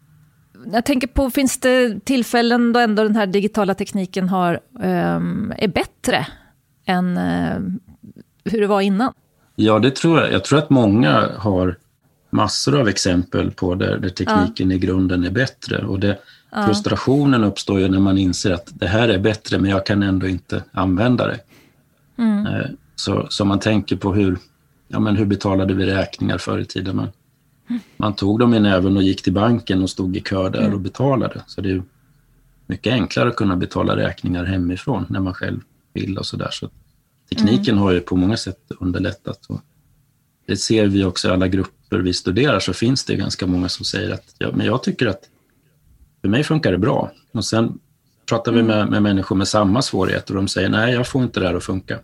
Jag 0.72 0.86
tänker 0.86 1.08
på, 1.08 1.30
finns 1.30 1.60
det 1.60 2.06
tillfällen 2.06 2.74
då 2.74 2.80
ändå 2.80 3.04
den 3.04 3.16
här 3.16 3.28
digitala 3.28 3.74
tekniken 3.74 4.30
har, 4.30 4.60
um, 4.74 5.54
är 5.58 5.68
bättre 5.68 6.28
än 6.86 7.18
uh, 7.18 7.60
hur 8.44 8.62
det 8.62 8.68
var 8.68 8.82
innan? 8.82 9.14
Ja, 9.56 9.80
det 9.80 9.96
tror 9.96 10.20
jag. 10.20 10.32
Jag 10.32 10.44
tror 10.44 10.60
att 10.60 10.70
många 10.70 11.30
har 11.38 11.78
massor 12.30 12.80
av 12.80 12.88
exempel 12.88 13.52
på 13.52 13.76
där, 13.76 13.98
där 13.98 14.10
tekniken 14.10 14.70
ja. 14.70 14.76
i 14.76 14.80
grunden 14.80 15.24
är 15.24 15.32
bättre. 15.32 15.86
Och 15.86 16.00
det, 16.00 16.18
ja. 16.52 16.66
Frustrationen 16.66 17.44
uppstår 17.44 17.80
ju 17.80 17.88
när 17.88 18.00
man 18.00 18.18
inser 18.18 18.52
att 18.52 18.70
det 18.74 18.88
här 18.88 19.10
är 19.10 19.20
bättre 19.20 19.60
men 19.60 19.72
jag 19.72 19.86
kan 19.86 20.04
ändå 20.04 20.28
inte 20.28 20.64
använda 20.72 21.28
det. 21.28 21.40
Mm. 22.18 22.46
Eh, 22.46 22.66
så, 22.96 23.28
så 23.30 23.46
man 23.46 23.60
tänker 23.60 23.96
på 23.96 24.14
hur, 24.14 24.38
ja, 24.88 25.00
men 25.00 25.16
hur 25.16 25.26
betalade 25.26 25.74
vi 25.74 25.86
räkningar 25.86 26.38
förr 26.38 26.60
i 26.60 26.66
tiden? 26.66 26.96
Man. 26.96 27.08
Man 27.98 28.16
tog 28.16 28.40
dem 28.40 28.54
i 28.54 28.60
näven 28.60 28.98
och 28.98 29.04
gick 29.04 29.24
till 29.24 29.34
banken 29.34 29.84
och 29.84 29.90
stod 29.90 30.18
i 30.18 30.20
kö 30.20 30.50
där 30.50 30.60
mm. 30.60 30.74
och 30.74 30.80
betalade. 30.80 31.42
Så 31.48 31.62
det 31.62 31.72
är 31.72 31.84
mycket 32.66 32.94
enklare 32.94 33.30
att 33.30 33.36
kunna 33.36 33.56
betala 33.56 33.96
räkningar 33.96 34.46
hemifrån 34.46 35.06
när 35.10 35.20
man 35.20 35.34
själv 35.34 35.60
vill 35.94 36.18
och 36.18 36.26
sådär. 36.26 36.50
Så 36.52 36.70
tekniken 37.30 37.74
mm. 37.74 37.84
har 37.84 37.92
ju 37.92 38.00
på 38.00 38.16
många 38.16 38.38
sätt 38.38 38.72
underlättat. 38.80 39.46
Och 39.50 39.62
det 40.46 40.58
ser 40.58 40.88
vi 40.88 41.04
också 41.04 41.28
i 41.28 41.32
alla 41.32 41.48
grupper 41.48 41.98
vi 41.98 42.14
studerar 42.14 42.60
så 42.60 42.74
finns 42.74 43.06
det 43.06 43.16
ganska 43.16 43.48
många 43.48 43.70
som 43.70 43.86
säger 43.86 44.14
att 44.14 44.36
ja, 44.38 44.52
men 44.54 44.66
jag 44.66 44.84
tycker 44.84 45.08
att 45.08 45.22
för 46.22 46.28
mig 46.28 46.44
funkar 46.44 46.72
det 46.72 46.78
bra. 46.78 47.12
Och 47.32 47.46
sen 47.46 47.80
pratar 48.30 48.52
vi 48.52 48.64
med, 48.64 48.90
med 48.90 49.04
människor 49.04 49.36
med 49.36 49.48
samma 49.48 49.82
svårigheter 49.82 50.34
och 50.34 50.42
de 50.42 50.48
säger 50.48 50.70
nej, 50.70 50.94
jag 50.94 51.08
får 51.08 51.24
inte 51.24 51.40
det 51.40 51.48
här 51.48 51.56
att 51.56 51.64
funka. 51.64 52.00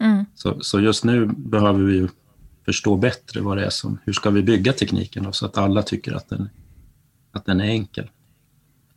Mm. 0.00 0.24
Så, 0.34 0.60
så 0.60 0.80
just 0.80 1.04
nu 1.04 1.26
behöver 1.26 1.80
vi 1.80 1.94
ju 1.94 2.08
förstå 2.68 2.96
bättre 2.96 3.40
vad 3.40 3.56
det 3.56 3.64
är 3.64 3.70
som, 3.70 3.98
hur 4.04 4.12
ska 4.12 4.30
vi 4.30 4.42
bygga 4.42 4.72
tekniken 4.72 5.22
då, 5.22 5.32
så 5.32 5.46
att 5.46 5.58
alla 5.58 5.82
tycker 5.82 6.12
att 6.12 6.28
den, 6.28 6.48
att 7.32 7.46
den 7.46 7.60
är 7.60 7.64
enkel. 7.64 8.10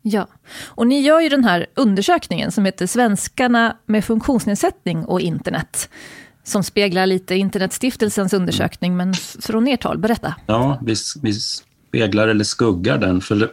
Ja, 0.02 0.28
och 0.64 0.88
ni 0.88 1.02
gör 1.02 1.22
ju 1.22 1.30
den 1.30 1.44
här 1.44 1.66
undersökningen 1.76 2.52
som 2.52 2.66
heter 2.66 2.88
Svenskarna 2.88 3.78
med 3.86 4.06
funktionsnedsättning 4.06 5.06
och 5.06 5.22
internet. 5.22 5.90
Som 6.44 6.64
speglar 6.64 7.06
lite 7.06 7.36
Internetstiftelsens 7.36 8.34
undersökning, 8.34 8.98
men 8.98 9.14
från 9.40 9.68
ert 9.68 9.84
håll, 9.84 9.98
berätta. 9.98 10.36
Ja, 10.46 10.80
vi, 10.86 10.96
vi 11.22 11.34
speglar 11.34 12.28
eller 12.28 12.44
skuggar 12.44 12.98
den. 12.98 13.22
För 13.22 13.36
det, 13.36 13.50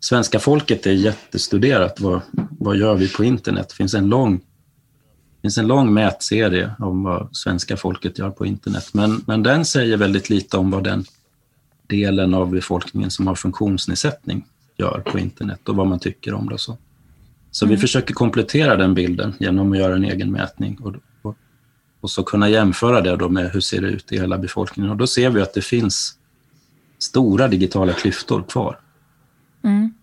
svenska 0.00 0.38
folket 0.38 0.86
är 0.86 0.92
jättestuderat. 0.92 2.00
Vad, 2.00 2.20
vad 2.58 2.76
gör 2.76 2.94
vi 2.94 3.08
på 3.08 3.24
internet? 3.24 3.68
Det 3.68 3.74
finns 3.74 3.94
en 3.94 4.08
lång, 4.08 4.40
finns 5.44 5.58
en 5.58 5.66
lång 5.66 5.94
mätserie 5.94 6.74
om 6.78 7.02
vad 7.02 7.36
svenska 7.36 7.76
folket 7.76 8.18
gör 8.18 8.30
på 8.30 8.46
internet. 8.46 8.90
Men, 8.92 9.24
men 9.26 9.42
den 9.42 9.64
säger 9.64 9.96
väldigt 9.96 10.30
lite 10.30 10.56
om 10.56 10.70
vad 10.70 10.84
den 10.84 11.04
delen 11.86 12.34
av 12.34 12.50
befolkningen 12.50 13.10
som 13.10 13.26
har 13.26 13.34
funktionsnedsättning 13.34 14.44
gör 14.76 15.00
på 15.00 15.18
internet 15.18 15.68
och 15.68 15.76
vad 15.76 15.86
man 15.86 15.98
tycker 15.98 16.34
om 16.34 16.48
det. 16.48 16.58
Så 16.58 16.78
så 17.50 17.64
Mm. 17.64 17.76
vi 17.76 17.80
försöker 17.80 18.14
komplettera 18.14 18.76
den 18.76 18.94
bilden 18.94 19.34
genom 19.38 19.72
att 19.72 19.78
göra 19.78 19.94
en 19.94 20.04
egen 20.04 20.32
mätning 20.32 20.78
och, 20.80 20.94
och, 21.22 21.36
och 22.00 22.10
så 22.10 22.22
kunna 22.22 22.48
jämföra 22.48 23.00
det 23.00 23.16
då 23.16 23.28
med 23.28 23.50
hur 23.50 23.60
ser 23.60 23.80
det 23.80 23.88
ut 23.88 24.12
i 24.12 24.18
hela 24.18 24.38
befolkningen. 24.38 24.90
Och 24.90 24.96
då 24.96 25.06
ser 25.06 25.30
vi 25.30 25.40
att 25.40 25.54
det 25.54 25.62
finns 25.62 26.18
stora 26.98 27.48
digitala 27.48 27.92
klyftor 27.92 28.42
kvar. 28.48 28.78
Mm. 29.64 29.94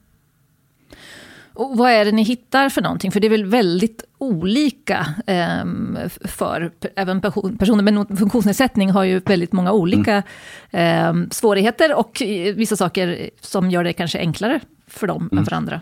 Och 1.62 1.78
vad 1.78 1.92
är 1.92 2.06
det 2.06 2.12
ni 2.12 2.24
hittar 2.24 2.70
för 2.70 2.82
någonting? 2.82 3.12
För 3.12 3.20
det 3.20 3.28
är 3.28 3.30
väl 3.30 3.46
väldigt 3.46 4.04
olika 4.18 5.08
ehm, 5.28 5.98
för 6.26 6.72
även 6.96 7.22
person, 7.22 7.58
personer 7.58 7.84
med 7.84 8.18
funktionsnedsättning 8.18 8.90
har 8.90 9.04
ju 9.04 9.20
väldigt 9.20 9.52
många 9.52 9.72
olika 9.72 10.24
ehm, 10.72 11.30
svårigheter 11.32 11.96
och 11.96 12.22
eh, 12.22 12.56
vissa 12.56 12.76
saker 12.76 13.30
som 13.42 13.72
gör 13.72 13.84
det 13.84 13.94
kanske 13.94 14.20
enklare 14.20 14.60
för 14.88 15.08
dem 15.08 15.30
än 15.32 15.46
för 15.46 15.54
andra. 15.54 15.82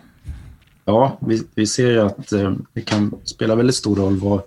Ja, 0.86 1.17
vi, 1.19 1.43
vi 1.55 1.67
ser 1.67 1.91
ju 1.91 2.01
att 2.01 2.31
eh, 2.31 2.53
det 2.74 2.81
kan 2.81 3.15
spela 3.24 3.55
väldigt 3.55 3.75
stor 3.75 3.95
roll 3.95 4.19
vad, 4.19 4.41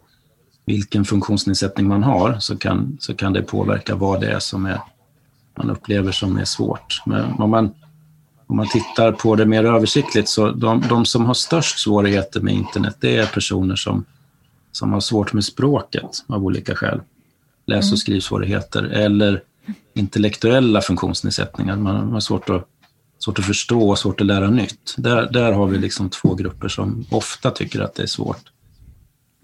vilken 0.65 1.05
funktionsnedsättning 1.05 1.89
man 1.89 2.03
har, 2.03 2.37
så 2.39 2.57
kan, 2.57 2.97
så 3.01 3.15
kan 3.15 3.33
det 3.33 3.43
påverka 3.43 3.95
vad 3.95 4.21
det 4.21 4.31
är 4.31 4.39
som 4.39 4.67
är, 4.67 4.81
man 5.59 5.71
upplever 5.71 6.13
som 6.13 6.37
är 6.37 6.45
svårt. 6.45 7.03
Men 7.07 7.33
om 7.33 7.51
man, 7.51 7.75
om 8.53 8.57
man 8.57 8.69
tittar 8.69 9.13
på 9.13 9.37
det 9.37 9.47
mer 9.47 9.65
översiktligt, 9.65 10.29
så 10.29 10.51
de, 10.51 10.85
de 10.89 11.07
som 11.07 11.25
har 11.25 11.35
störst 11.35 11.79
svårigheter 11.79 12.41
med 12.41 12.55
internet, 12.55 12.97
det 13.01 13.17
är 13.17 13.27
personer 13.27 13.77
som, 13.77 14.05
som 14.73 14.93
har 14.93 15.01
svårt 15.01 15.33
med 15.33 15.45
språket 15.45 16.25
av 16.27 16.45
olika 16.45 16.75
skäl. 16.75 17.01
Läs 17.67 17.93
och 17.93 17.99
skrivsvårigheter 17.99 18.83
eller 18.83 19.43
intellektuella 19.95 20.81
funktionsnedsättningar. 20.81 21.77
Man 21.77 22.13
har 22.13 22.21
svårt 22.21 22.51
att 22.51 22.69
svårt 23.19 23.39
att 23.39 23.45
förstå 23.45 23.91
och 23.91 23.99
svårt 23.99 24.21
att 24.21 24.27
lära 24.27 24.51
nytt. 24.51 24.95
Där, 24.97 25.31
där 25.33 25.53
har 25.53 25.67
vi 25.67 25.79
liksom 25.79 26.11
två 26.11 26.35
grupper 26.35 26.69
som 26.69 27.07
ofta 27.11 27.51
tycker 27.51 27.81
att 27.81 27.95
det 27.95 28.03
är 28.03 28.07
svårt. 28.07 28.53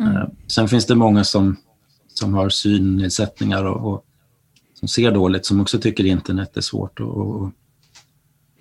Eh, 0.00 0.24
Sen 0.46 0.68
finns 0.68 0.86
det 0.86 0.94
många 0.94 1.24
som, 1.24 1.56
som 2.14 2.34
har 2.34 2.48
synnedsättningar 2.48 3.64
och, 3.64 3.92
och 3.92 4.04
som 4.74 4.88
ser 4.88 5.10
dåligt 5.10 5.46
som 5.46 5.60
också 5.60 5.78
tycker 5.78 6.06
internet 6.06 6.56
är 6.56 6.60
svårt. 6.60 7.00
Och, 7.00 7.16
och 7.16 7.50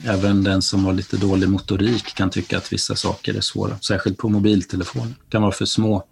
även 0.04 0.44
den 0.44 0.62
som 0.62 0.86
har 0.86 0.94
lite 0.94 1.18
dålig 1.18 1.50
motorik 1.50 2.16
kan 2.16 2.30
tycka 2.30 2.58
att 2.58 2.74
vissa 2.74 2.96
saker 2.96 3.34
är 3.38 3.42
svåra, 3.42 3.78
särskilt 3.78 4.18
på 4.18 4.30
mobiltelefon. 4.30 5.08
Det 5.08 5.30
kan 5.32 5.42
vara 5.42 5.52
för 5.52 5.66
små, 5.66 6.04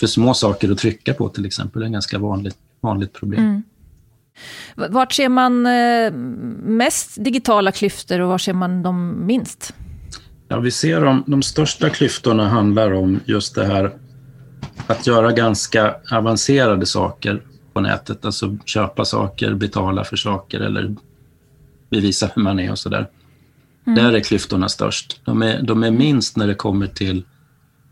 för 0.00 0.06
små 0.06 0.34
saker 0.34 0.70
att 0.72 0.78
trycka 0.78 1.14
på 1.14 1.28
till 1.28 1.46
exempel, 1.46 1.80
det 1.80 1.84
är 1.84 1.88
ett 1.88 1.92
ganska 1.92 2.18
vanligt, 2.18 2.56
vanligt 2.80 3.12
problem. 3.12 3.62
V- 4.76 4.86
Vart 4.90 5.12
ser 5.12 5.28
man 5.28 5.66
eh, 5.66 6.12
mest 6.62 7.24
digitala 7.24 7.72
klyftor 7.72 8.20
och 8.20 8.28
var 8.28 8.38
ser 8.38 8.52
man 8.52 8.82
dem 8.82 9.26
minst? 9.26 9.74
Ja, 10.48 10.60
vi 10.60 10.70
ser 10.70 11.00
de, 11.00 11.24
de 11.26 11.42
största 11.42 11.90
klyftorna 11.90 12.48
handlar 12.48 12.92
om 12.92 13.20
just 13.26 13.54
det 13.54 13.64
här 13.66 13.92
att 14.86 15.06
göra 15.06 15.32
ganska 15.32 15.94
avancerade 16.12 16.86
saker 16.86 17.42
på 17.72 17.80
nätet. 17.80 18.24
Alltså 18.24 18.56
köpa 18.64 19.04
saker, 19.04 19.54
betala 19.54 20.04
för 20.04 20.16
saker 20.16 20.60
eller 20.60 20.96
bevisa 21.90 22.30
hur 22.34 22.42
man 22.42 22.60
är 22.60 22.70
och 22.70 22.78
sådär. 22.78 23.08
Där 23.84 24.12
är 24.12 24.20
klyftorna 24.20 24.68
störst. 24.68 25.20
De 25.24 25.42
är, 25.42 25.62
de 25.62 25.82
är 25.82 25.90
minst 25.90 26.36
när 26.36 26.46
det 26.46 26.54
kommer 26.54 26.86
till 26.86 27.24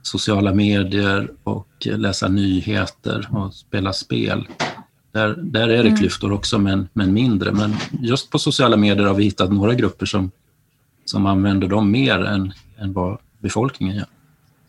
sociala 0.02 0.54
medier 0.54 1.30
och 1.44 1.68
läsa 1.84 2.28
nyheter 2.28 3.28
och 3.32 3.54
spela 3.54 3.92
spel. 3.92 4.48
Där, 5.12 5.34
där 5.38 5.68
är 5.68 5.84
det 5.84 5.96
klyftor 5.96 6.32
också, 6.32 6.58
men, 6.58 6.88
men 6.92 7.12
mindre. 7.12 7.52
Men 7.52 7.74
just 8.02 8.30
på 8.30 8.38
sociala 8.38 8.76
medier 8.76 9.06
har 9.06 9.14
vi 9.14 9.24
hittat 9.24 9.52
några 9.52 9.74
grupper 9.74 10.06
som, 10.06 10.30
som 11.04 11.26
använder 11.26 11.68
dem 11.68 11.90
mer 11.90 12.24
än, 12.24 12.52
än 12.78 12.92
vad 12.92 13.18
befolkningen 13.38 13.96
gör. 13.96 14.06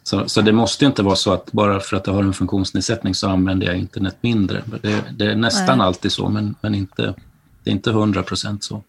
Så, 0.04 0.30
så 0.30 0.42
det 0.42 0.52
måste 0.52 0.86
inte 0.86 1.04
vara 1.04 1.16
så 1.16 1.34
att 1.34 1.52
bara 1.52 1.80
för 1.80 1.98
att 1.98 2.08
jag 2.08 2.14
har 2.14 2.24
en 2.24 2.34
funktionsnedsättning 2.34 3.16
så 3.16 3.30
använder 3.30 3.68
jag 3.68 3.78
internet 3.78 4.18
mindre. 4.22 4.64
Det, 4.82 5.04
det 5.18 5.26
är 5.26 5.36
nästan 5.36 5.78
Nej. 5.78 5.88
alltid 5.88 6.12
så, 6.12 6.30
men, 6.30 6.56
men 6.62 6.76
inte, 6.76 7.14
det 7.64 7.70
är 7.70 7.74
inte 7.74 7.90
100 7.90 8.24
procent 8.24 8.64
så. 8.64 8.84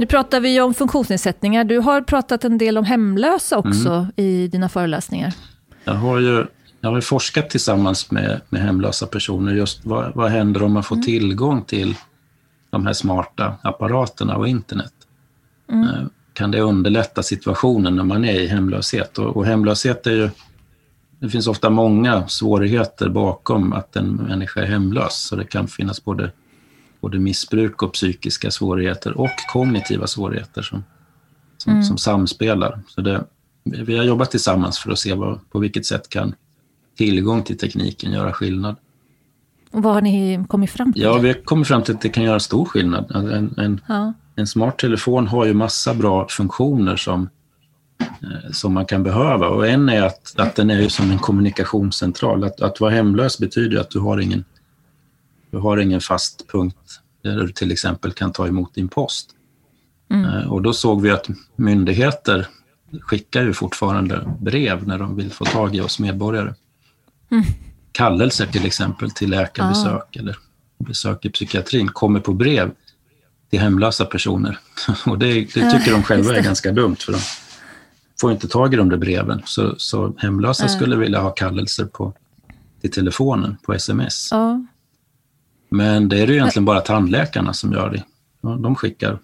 Nu 0.00 0.06
pratar 0.06 0.40
vi 0.40 0.60
om 0.60 0.74
funktionsnedsättningar. 0.74 1.64
Du 1.64 1.78
har 1.78 2.00
pratat 2.00 2.44
en 2.44 2.58
del 2.58 2.78
om 2.78 2.84
hemlösa 2.84 3.58
också 3.58 4.06
i 4.16 4.48
dina 4.48 4.68
föreläsningar. 4.68 5.34
Jag 5.84 5.94
har 5.94 6.18
ju 6.18 6.46
jag 6.80 6.90
har 6.90 7.00
forskat 7.00 7.50
tillsammans 7.50 8.10
med, 8.10 8.40
med 8.48 8.62
hemlösa 8.62 9.06
personer 9.06 9.52
just 9.52 9.86
vad, 9.86 10.14
vad 10.14 10.30
händer 10.30 10.62
om 10.62 10.72
man 10.72 10.82
får 10.82 10.96
tillgång 10.96 11.64
till 11.64 11.94
de 12.70 12.86
här 12.86 12.92
smarta 12.92 13.54
apparaterna 13.62 14.36
och 14.36 14.48
internet. 14.48 14.92
Eh, 15.72 16.06
Kan 16.32 16.50
det 16.50 16.60
underlätta 16.60 17.22
situationen 17.22 17.96
när 17.96 18.04
man 18.04 18.24
är 18.24 18.40
i 18.40 18.46
hemlöshet? 18.46 19.18
Och, 19.18 19.36
och 19.36 19.46
hemlöshet 19.46 20.06
är 20.06 20.12
ju... 20.12 20.30
Det 21.18 21.28
finns 21.28 21.46
ofta 21.46 21.70
många 21.70 22.28
svårigheter 22.28 23.08
bakom 23.08 23.72
att 23.72 23.96
en 23.96 24.14
människa 24.14 24.60
är 24.60 24.66
hemlös. 24.66 25.14
Så 25.28 25.36
det 25.36 25.44
kan 25.44 25.68
finnas 25.68 26.04
både, 26.04 26.30
både 27.00 27.18
missbruk 27.18 27.82
och 27.82 27.92
psykiska 27.92 28.50
svårigheter 28.50 29.18
och 29.20 29.30
kognitiva 29.52 30.06
svårigheter 30.06 30.62
som, 30.62 30.84
som, 31.56 31.82
som 31.82 31.98
samspelar. 31.98 32.80
Så 32.88 33.00
det, 33.00 33.24
vi 33.64 33.96
har 33.96 34.04
jobbat 34.04 34.30
tillsammans 34.30 34.78
för 34.78 34.90
att 34.90 34.98
se 34.98 35.14
vad, 35.14 35.50
på 35.50 35.58
vilket 35.58 35.86
sätt 35.86 36.08
kan 36.08 36.34
tillgång 36.96 37.42
till 37.42 37.58
tekniken 37.58 38.12
göra 38.12 38.32
skillnad. 38.32 38.76
Och 39.70 39.82
vad 39.82 39.94
har 39.94 40.00
ni 40.02 40.44
kommit 40.48 40.70
fram 40.70 40.92
till? 40.92 41.02
Ja, 41.02 41.18
vi 41.18 41.28
har 41.28 41.44
kommit 41.44 41.68
fram 41.68 41.82
till 41.82 41.94
att 41.94 42.00
det 42.00 42.08
kan 42.08 42.24
göra 42.24 42.40
stor 42.40 42.64
skillnad. 42.64 43.10
En, 43.14 43.54
en, 43.58 43.80
Ja. 43.88 44.12
en 44.36 44.46
smart 44.46 44.78
telefon 44.78 45.26
har 45.26 45.44
ju 45.46 45.54
massa 45.54 45.94
bra 45.94 46.28
funktioner 46.28 46.96
som, 46.96 47.28
eh, 48.00 48.50
som 48.52 48.74
man 48.74 48.86
kan 48.86 49.02
behöva. 49.02 49.48
Och 49.48 49.68
en 49.68 49.88
är 49.88 50.02
att, 50.02 50.34
att 50.36 50.54
den 50.56 50.70
är 50.70 50.80
ju 50.80 50.88
som 50.88 51.10
en 51.10 51.18
kommunikationscentral. 51.18 52.44
Att, 52.44 52.60
att 52.60 52.80
vara 52.80 52.90
hemlös 52.90 53.38
betyder 53.38 53.80
att 53.80 53.90
du 53.90 53.98
har 53.98 54.18
ingen, 54.18 54.44
du 55.50 55.58
har 55.58 55.76
ingen 55.78 56.00
fast 56.00 56.48
punkt 56.48 57.00
där 57.22 57.36
du 57.36 57.48
till 57.52 57.72
exempel 57.72 58.12
kan 58.12 58.32
ta 58.32 58.46
emot 58.46 58.74
din 58.74 58.88
post. 58.88 59.30
Eh, 60.12 60.52
Och 60.52 60.62
då 60.62 60.72
såg 60.72 61.02
vi 61.02 61.10
att 61.10 61.26
myndigheter 61.56 62.46
skickar 63.00 63.42
ju 63.42 63.52
fortfarande 63.52 64.34
brev 64.40 64.86
när 64.86 64.98
de 64.98 65.16
vill 65.16 65.30
få 65.32 65.44
tag 65.44 65.76
i 65.76 65.80
oss 65.80 65.98
medborgare. 65.98 66.54
Kallelser 67.92 68.46
till 68.46 68.66
exempel 68.66 69.10
till 69.10 69.30
läkarbesök 69.30 70.16
eller 70.16 70.36
besök 70.78 71.24
i 71.24 71.30
psykiatrin 71.30 71.88
kommer 71.88 72.20
på 72.20 72.32
brev 72.32 72.70
till 73.50 73.60
hemlösa 73.60 74.04
personer. 74.04 74.58
Och 75.06 75.18
det, 75.18 75.34
det 75.34 75.70
tycker 75.70 75.92
de 75.92 76.02
själva 76.02 76.36
är 76.36 76.42
ganska 76.42 76.72
dumt 76.72 76.96
för 76.96 77.12
de 77.12 77.18
får 78.20 78.32
inte 78.32 78.48
tag 78.48 78.74
i 78.74 78.76
de 78.76 78.88
där 78.88 78.96
breven. 78.96 79.42
Så, 79.44 79.74
så 79.78 80.14
hemlösa 80.18 80.68
skulle 80.68 80.96
vilja 80.96 81.20
ha 81.20 81.30
kallelser 81.30 81.84
på, 81.84 82.12
till 82.80 82.90
telefonen 82.90 83.56
på 83.66 83.72
sms. 83.74 84.28
Ja. 84.30 84.64
Men 85.70 86.08
det 86.08 86.18
är 86.20 86.26
det 86.26 86.32
ju 86.32 86.38
egentligen 86.38 86.64
bara 86.64 86.80
tandläkarna 86.80 87.52
som 87.52 87.72
gör 87.72 87.90
det. 87.90 88.04
De 88.58 88.76
skickar 88.76 89.18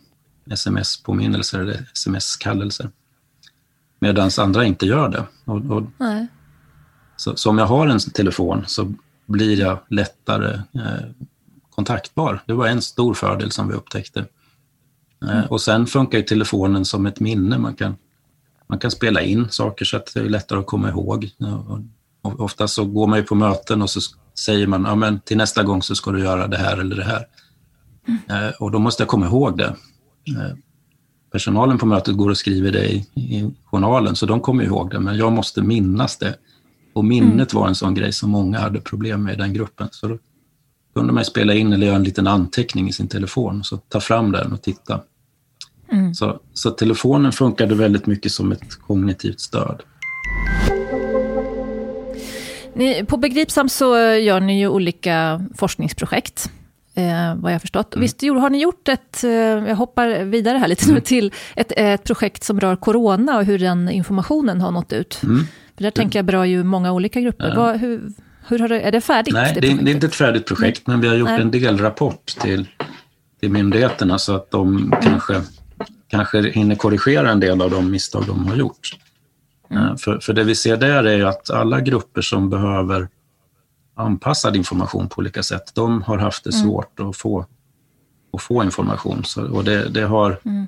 sms-påminnelser 0.51 1.59
eller 1.59 1.87
sms-kallelser. 1.93 2.91
Medan 3.99 4.31
andra 4.39 4.65
inte 4.65 4.87
gör 4.87 5.09
det. 5.09 5.25
Och, 5.45 5.57
och, 5.57 5.83
så, 7.17 7.37
så 7.37 7.51
om 7.51 7.59
jag 7.59 7.67
har 7.67 7.87
en 7.87 7.99
telefon 7.99 8.65
så 8.67 8.93
blir 9.27 9.61
jag 9.61 9.79
lättare 9.89 10.55
eh, 10.55 11.07
kontaktbar. 11.71 12.43
Det 12.47 12.53
var 12.53 12.67
en 12.67 12.83
stor 12.83 13.15
fördel 13.15 13.51
som 13.51 13.69
vi 13.69 13.75
upptäckte. 13.75 14.25
Eh, 15.23 15.45
och 15.45 15.61
sen 15.61 15.87
funkar 15.87 16.19
ju 16.19 16.25
telefonen 16.25 16.85
som 16.85 17.07
ett 17.07 17.21
minne. 17.21 17.59
Man 17.59 17.75
kan, 17.75 17.97
man 18.67 18.79
kan 18.79 18.91
spela 18.91 19.21
in 19.21 19.51
saker 19.51 19.85
så 19.85 19.97
att 19.97 20.15
det 20.15 20.21
är 20.21 20.29
lättare 20.29 20.59
att 20.59 20.67
komma 20.67 20.89
ihåg. 20.89 21.31
Och, 21.39 21.81
och 22.23 22.41
ofta 22.41 22.69
så 22.69 22.85
går 22.85 23.07
man 23.07 23.19
ju 23.19 23.25
på 23.25 23.35
möten 23.35 23.83
och 23.83 23.91
så 23.91 24.01
säger 24.39 24.67
man, 24.67 24.85
ja 24.85 24.95
men 24.95 25.21
till 25.21 25.37
nästa 25.37 25.63
gång 25.63 25.83
så 25.83 25.95
ska 25.95 26.13
du 26.13 26.21
göra 26.21 26.47
det 26.47 26.57
här 26.57 26.79
eller 26.79 26.97
det 26.97 27.05
här. 27.05 27.27
Eh, 28.29 28.55
och 28.61 28.71
då 28.71 28.79
måste 28.79 29.03
jag 29.03 29.09
komma 29.09 29.27
ihåg 29.27 29.59
det. 29.59 29.77
Eh, 30.29 30.57
personalen 31.33 31.79
på 31.79 31.87
mötet 31.87 32.17
går 32.17 32.31
och 32.31 32.39
skriver 32.39 32.73
det 32.73 32.93
i, 32.93 32.97
i 33.15 33.51
journalen, 33.65 34.17
så 34.17 34.27
de 34.27 34.41
kommer 34.41 34.65
ihåg 34.65 34.91
det, 34.91 35.01
men 35.01 35.17
jag 35.17 35.33
måste 35.33 35.63
minnas 35.63 36.17
det. 36.17 36.35
Och 36.93 37.05
minnet 37.05 37.53
mm. 37.53 37.63
var 37.63 37.69
en 37.69 37.75
sån 37.75 37.95
grej 37.95 38.13
som 38.13 38.31
många 38.31 38.59
hade 38.59 38.81
problem 38.81 39.23
med 39.23 39.35
i 39.35 39.37
den 39.37 39.53
gruppen. 39.53 39.89
Så 39.91 40.09
då 40.09 40.19
kunde 40.95 41.13
man 41.13 41.25
spela 41.25 41.55
in 41.55 41.73
eller 41.73 41.87
göra 41.87 41.97
en 41.97 42.05
liten 42.05 42.27
anteckning 42.27 42.89
i 42.89 42.93
sin 42.93 43.09
telefon, 43.09 43.65
så 43.65 43.77
ta 43.77 44.01
fram 44.01 44.33
den 44.33 44.53
och 44.53 44.63
titta. 44.63 45.01
Mm. 45.93 46.15
Så, 46.15 46.41
så 46.53 46.71
telefonen 46.71 47.33
funkade 47.33 47.75
väldigt 47.75 48.07
mycket 48.07 48.33
som 48.33 48.53
ett 48.53 48.77
kognitivt 48.87 49.41
stöd. 49.41 49.83
Ni, 52.77 53.05
på 53.05 53.17
Begripsam 53.17 53.69
så 53.69 53.97
gör 53.99 54.41
ni 54.41 54.61
ju 54.61 54.69
olika 54.69 55.45
forskningsprojekt, 55.55 56.51
eh, 56.95 57.35
vad 57.37 57.53
jag 57.53 57.61
förstått. 57.61 57.95
Mm. 57.95 58.03
Visst 58.03 58.23
har 58.23 58.51
ni 58.51 58.63
gjort 58.63 58.89
ett, 58.89 59.25
eh, 59.25 59.31
jag 59.31 59.77
hoppar 59.77 60.25
vidare 60.25 60.59
här 60.59 60.69
lite 60.69 60.85
mm. 60.85 60.95
nu, 60.95 61.01
till 61.01 61.33
ett, 61.55 61.73
ett 61.77 62.05
projekt 62.05 62.45
som 62.45 62.61
rör 62.61 62.77
corona 62.77 63.39
och 63.39 63.45
hur 63.45 63.59
den 63.59 63.91
informationen 63.91 64.61
har 64.61 64.71
nått 64.71 64.93
ut. 64.93 65.21
Mm. 65.23 65.47
För 65.77 65.83
där 65.83 65.91
tänker 65.91 66.19
jag 66.19 66.27
berör 66.27 66.45
ju 66.45 66.65
många 66.65 66.93
olika 66.93 67.21
grupper. 67.21 67.49
Ja. 67.49 67.55
Vad, 67.55 67.77
hur, 67.77 68.13
hur 68.49 68.59
har 68.59 68.69
det, 68.69 68.81
är 68.81 68.93
det 68.93 69.01
färdigt? 69.01 69.35
Nej, 69.35 69.53
det, 69.55 69.61
det, 69.61 69.91
är 69.91 69.95
inte 69.95 70.07
ett 70.07 70.15
färdigt 70.15 70.47
projekt, 70.47 70.87
men 70.87 71.01
vi 71.01 71.09
har 71.09 71.15
gjort 71.15 71.29
Nej. 71.29 71.41
en 71.41 71.51
delrapport 71.51 72.27
till, 72.27 72.67
till 73.41 73.51
myndigheterna 73.51 74.19
så 74.19 74.37
att 74.37 74.51
de 74.51 74.95
kanske, 75.03 75.43
kanske 76.09 76.51
hinner 76.51 76.75
korrigera 76.75 77.31
en 77.31 77.41
del 77.41 77.63
av 77.63 77.71
de 77.71 77.91
misstag 77.91 78.27
de 78.27 78.47
har 78.47 78.57
gjort. 78.57 78.97
Mm. 79.71 79.85
Eh, 79.85 79.97
för, 79.97 80.19
för 80.19 80.33
det 80.33 80.45
vi 80.45 80.55
ser 80.55 80.77
där 80.77 81.05
är 81.05 81.25
att 81.25 81.51
alla 81.51 81.81
grupper 81.81 82.23
som 82.23 82.51
behöver 82.51 83.09
anpassad 83.97 84.57
information 84.57 85.09
på 85.09 85.19
olika 85.19 85.43
sätt, 85.43 85.75
de 85.75 86.03
har 86.03 86.19
haft 86.19 86.45
det 86.45 86.55
mm. 86.55 86.67
svårt 86.67 86.99
mm. 86.99 87.11
att, 87.11 87.17
få, 87.17 87.47
att 88.33 88.43
få 88.43 88.65
information. 88.65 89.25
Så, 89.25 89.49
och 89.49 89.65
det, 89.65 89.89
det 89.89 90.03
har, 90.03 90.41
mm. 90.45 90.67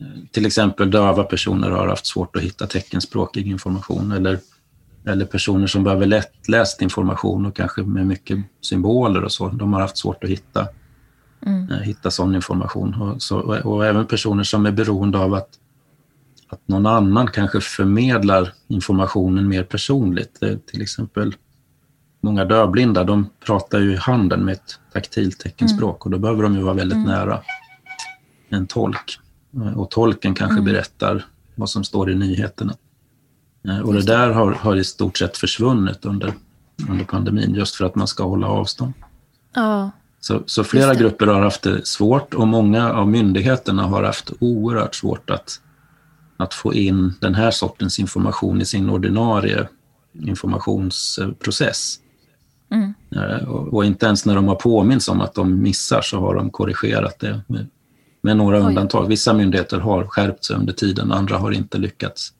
Eh, 0.00 0.06
till 0.30 0.46
exempel 0.46 0.90
döva 0.90 1.24
personer 1.24 1.70
har 1.70 1.88
haft 1.88 2.06
svårt 2.06 2.36
att 2.36 2.42
hitta 2.42 2.66
teckenspråkig 2.66 3.46
information 3.46 4.12
eller, 4.12 4.38
eller 5.06 5.24
personer 5.24 5.66
som 5.66 5.84
behöver 5.84 6.06
lättläst 6.06 6.82
information 6.82 7.46
och 7.46 7.56
kanske 7.56 7.82
med 7.82 8.06
mycket 8.06 8.38
symboler 8.60 9.24
och 9.24 9.32
så, 9.32 9.48
de 9.48 9.72
har 9.72 9.80
haft 9.80 9.98
svårt 9.98 10.24
att 10.24 10.30
hitta, 10.30 10.68
mm. 11.46 11.70
Eh, 11.70 11.78
hitta 11.78 12.10
sån 12.10 12.34
information. 12.34 12.94
Och, 12.94 13.22
så, 13.22 13.38
och, 13.38 13.56
och 13.56 13.86
även 13.86 14.06
personer 14.06 14.42
som 14.42 14.66
är 14.66 14.72
beroende 14.72 15.18
av 15.18 15.34
att 15.34 15.48
att 16.48 16.68
någon 16.68 16.86
annan 16.86 17.26
kanske 17.26 17.60
förmedlar 17.60 18.52
informationen 18.68 19.48
mer 19.48 19.62
personligt. 19.62 20.40
Till 20.66 20.82
exempel 20.82 21.34
många 22.20 22.44
dövblinda, 22.44 23.04
de 23.04 23.30
pratar 23.44 23.80
ju 23.80 23.92
i 23.92 23.96
handen 23.96 24.44
med 24.44 24.54
ett 24.54 24.78
taktilt 24.92 25.38
teckenspråk 25.38 25.96
mm. 25.96 26.00
och 26.04 26.10
då 26.10 26.18
behöver 26.18 26.42
de 26.42 26.54
ju 26.54 26.62
vara 26.62 26.74
väldigt 26.74 26.96
mm. 26.96 27.08
nära 27.08 27.40
en 28.48 28.66
tolk. 28.66 29.18
Och 29.76 29.90
tolken 29.90 30.34
kanske 30.34 30.58
mm. 30.58 30.64
berättar 30.64 31.24
vad 31.54 31.70
som 31.70 31.84
står 31.84 32.10
i 32.10 32.14
nyheterna. 32.14 32.74
Eh, 33.68 33.78
och 33.78 33.94
det 33.94 34.02
där 34.02 34.30
har, 34.30 34.52
har 34.52 34.76
i 34.76 34.84
stort 34.84 35.18
sett 35.18 35.36
försvunnit 35.36 36.04
under, 36.04 36.34
under 36.88 37.04
pandemin 37.04 37.54
just 37.54 37.76
för 37.76 37.84
att 37.84 37.94
man 37.94 38.06
ska 38.06 38.24
hålla 38.24 38.46
avstånd. 38.46 38.92
Ja. 39.54 39.90
Så, 40.20 40.42
så 40.46 40.64
flera 40.64 40.94
grupper 40.94 41.26
har 41.26 41.42
haft 41.42 41.62
det 41.62 41.86
svårt 41.86 42.34
och 42.34 42.48
många 42.48 42.92
av 42.92 43.08
myndigheterna 43.08 43.82
har 43.82 44.02
haft 44.02 44.32
oerhört 44.40 44.94
svårt 44.94 45.30
att 45.30 45.60
att 46.36 46.54
få 46.54 46.74
in 46.74 47.14
den 47.20 47.34
här 47.34 47.50
sortens 47.50 47.98
information 47.98 48.60
i 48.60 48.64
sin 48.64 48.90
ordinarie 48.90 49.68
informationsprocess. 50.22 52.00
Mm. 52.70 52.94
Eh, 53.10 53.48
och 53.48 53.84
inte 53.84 54.06
ens 54.06 54.26
när 54.26 54.34
de 54.34 54.48
har 54.48 54.54
påminns 54.54 55.08
om 55.08 55.20
att 55.20 55.34
de 55.34 55.62
missar 55.62 56.00
så 56.00 56.20
har 56.20 56.34
de 56.34 56.50
korrigerat 56.50 57.18
det 57.18 57.40
med, 57.46 58.36
några 58.36 58.58
undantag. 58.58 59.08
Vissa 59.08 59.34
myndigheter 59.34 59.78
har 59.78 60.04
skärpt 60.04 60.44
sig 60.44 60.56
under 60.56 60.72
tiden, 60.72 61.12
andra 61.12 61.36
har 61.36 61.50
inte 61.50 61.78
lyckats, 61.78 62.32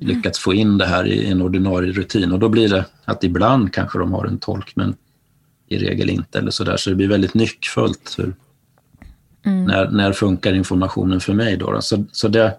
mm. 0.00 0.16
lyckats 0.16 0.38
få 0.38 0.54
in 0.54 0.78
det 0.78 0.86
här 0.86 1.06
i 1.06 1.26
en 1.26 1.42
ordinarie 1.42 1.92
rutin. 1.92 2.32
Och 2.32 2.38
då 2.38 2.48
blir 2.48 2.68
det 2.68 2.84
att 3.04 3.24
ibland 3.24 3.72
kanske 3.72 3.98
de 3.98 4.12
har 4.12 4.26
en 4.26 4.38
tolk, 4.38 4.72
men 4.76 4.96
i 5.68 5.78
regel 5.78 6.10
inte. 6.10 6.38
eller 6.38 6.50
Så, 6.50 6.64
där. 6.64 6.76
så 6.76 6.90
det 6.90 6.96
blir 6.96 7.08
väldigt 7.08 7.34
nyckfullt 7.34 8.14
hur, 8.18 8.34
Mm. 9.44 9.64
När, 9.64 9.90
när 9.90 10.12
funkar 10.12 10.54
informationen 10.54 11.20
för 11.20 11.32
mig 11.32 11.56
då? 11.56 11.72
då? 11.72 11.80
Så, 11.80 12.04
så 12.12 12.28
det, 12.28 12.56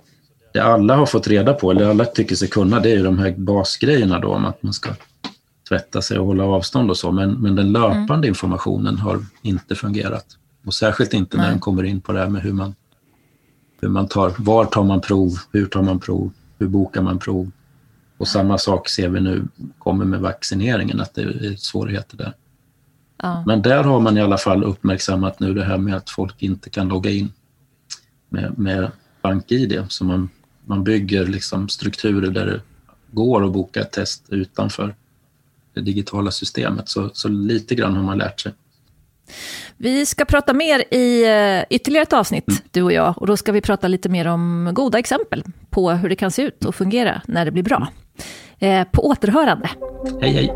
det 0.54 0.60
alla 0.60 0.96
har 0.96 1.06
fått 1.06 1.28
reda 1.28 1.54
på, 1.54 1.72
eller 1.72 1.90
alla 1.90 2.06
tycker 2.06 2.36
sig 2.36 2.48
kunna, 2.48 2.80
det 2.80 2.92
är 2.92 2.98
ju 2.98 3.04
de 3.04 3.20
här 3.20 3.36
basgrejerna 3.38 4.20
då 4.20 4.28
om 4.28 4.46
att 4.46 4.64
man 4.64 4.74
ska 4.74 4.90
tvätta 5.70 6.02
sig 6.02 6.20
och 6.20 6.26
hålla 6.26 6.44
avstånd 6.44 6.90
och 6.90 6.98
så. 6.98 7.12
Men, 7.12 7.32
men 7.32 7.56
den 7.56 7.72
löpande 7.72 8.14
mm. 8.14 8.28
informationen 8.28 8.98
har 8.98 9.20
inte 9.42 9.76
fungerat. 9.76 10.26
Och 10.66 10.74
särskilt 10.74 11.14
inte 11.14 11.38
Nej. 11.38 11.46
när 11.46 11.52
den 11.52 11.60
kommer 11.60 11.84
in 11.84 12.02
på 12.02 12.12
det 12.12 12.20
här 12.20 12.30
med 12.30 12.42
hur 12.42 12.54
man, 12.54 12.76
hur 13.82 13.90
man 13.90 14.08
tar, 14.08 14.34
var 14.38 14.66
tar 14.66 14.84
man 14.84 15.02
prov, 15.02 15.32
hur 15.52 15.66
tar 15.66 15.82
man 15.82 16.00
prov, 16.00 16.32
hur 16.60 16.68
bokar 16.68 17.02
man 17.02 17.20
prov? 17.20 17.52
Och 18.18 18.28
samma 18.28 18.58
sak 18.58 18.90
ser 18.90 19.10
vi 19.10 19.22
nu 19.22 19.48
kommer 19.78 20.06
med 20.06 20.20
vaccineringen, 20.20 21.02
att 21.02 21.14
det 21.14 21.22
är 21.22 21.56
svårigheter 21.58 22.18
där. 22.18 22.34
Ja. 23.18 23.44
Men 23.46 23.62
där 23.62 23.84
har 23.84 24.00
man 24.00 24.18
i 24.18 24.22
alla 24.22 24.38
fall 24.38 24.64
uppmärksammat 24.64 25.40
nu 25.40 25.54
det 25.54 25.64
här 25.64 25.78
med 25.78 25.96
att 25.96 26.10
folk 26.10 26.44
inte 26.44 26.70
kan 26.70 26.88
logga 26.88 27.12
in 27.12 27.34
med, 28.30 28.60
med 28.60 28.92
BankID. 29.22 29.84
Så 29.90 30.06
man, 30.06 30.30
man 30.66 30.84
bygger 30.84 31.26
liksom 31.26 31.70
strukturer 31.70 32.32
där 32.32 32.46
det 32.46 32.62
går 33.12 33.46
att 33.46 33.52
boka 33.52 33.82
ett 33.82 33.92
test 33.92 34.26
utanför 34.30 34.96
det 35.74 35.82
digitala 35.82 36.32
systemet. 36.32 36.90
Så, 36.90 37.10
så 37.14 37.28
lite 37.28 37.76
grann 37.76 37.96
har 37.96 38.04
man 38.04 38.18
lärt 38.18 38.40
sig. 38.40 38.54
Vi 39.78 40.06
ska 40.06 40.26
prata 40.26 40.54
mer 40.54 40.94
i 40.94 41.24
eh, 41.24 41.64
ytterligare 41.70 42.04
ett 42.04 42.14
avsnitt, 42.14 42.48
mm. 42.48 42.62
du 42.72 42.82
och 42.82 42.94
jag. 42.94 43.18
Och 43.18 43.28
då 43.28 43.38
ska 43.38 43.52
vi 43.52 43.62
prata 43.62 43.88
lite 43.88 44.10
mer 44.10 44.28
om 44.28 44.70
goda 44.74 45.00
exempel 45.00 45.44
på 45.70 45.92
hur 45.92 46.10
det 46.10 46.16
kan 46.16 46.32
se 46.32 46.42
ut 46.42 46.66
och 46.66 46.76
fungera 46.76 47.22
när 47.26 47.46
det 47.46 47.52
blir 47.52 47.64
bra. 47.64 47.88
Eh, 48.60 48.84
på 48.92 49.08
återhörande. 49.08 49.70
Hej, 50.22 50.32
hej. 50.32 50.54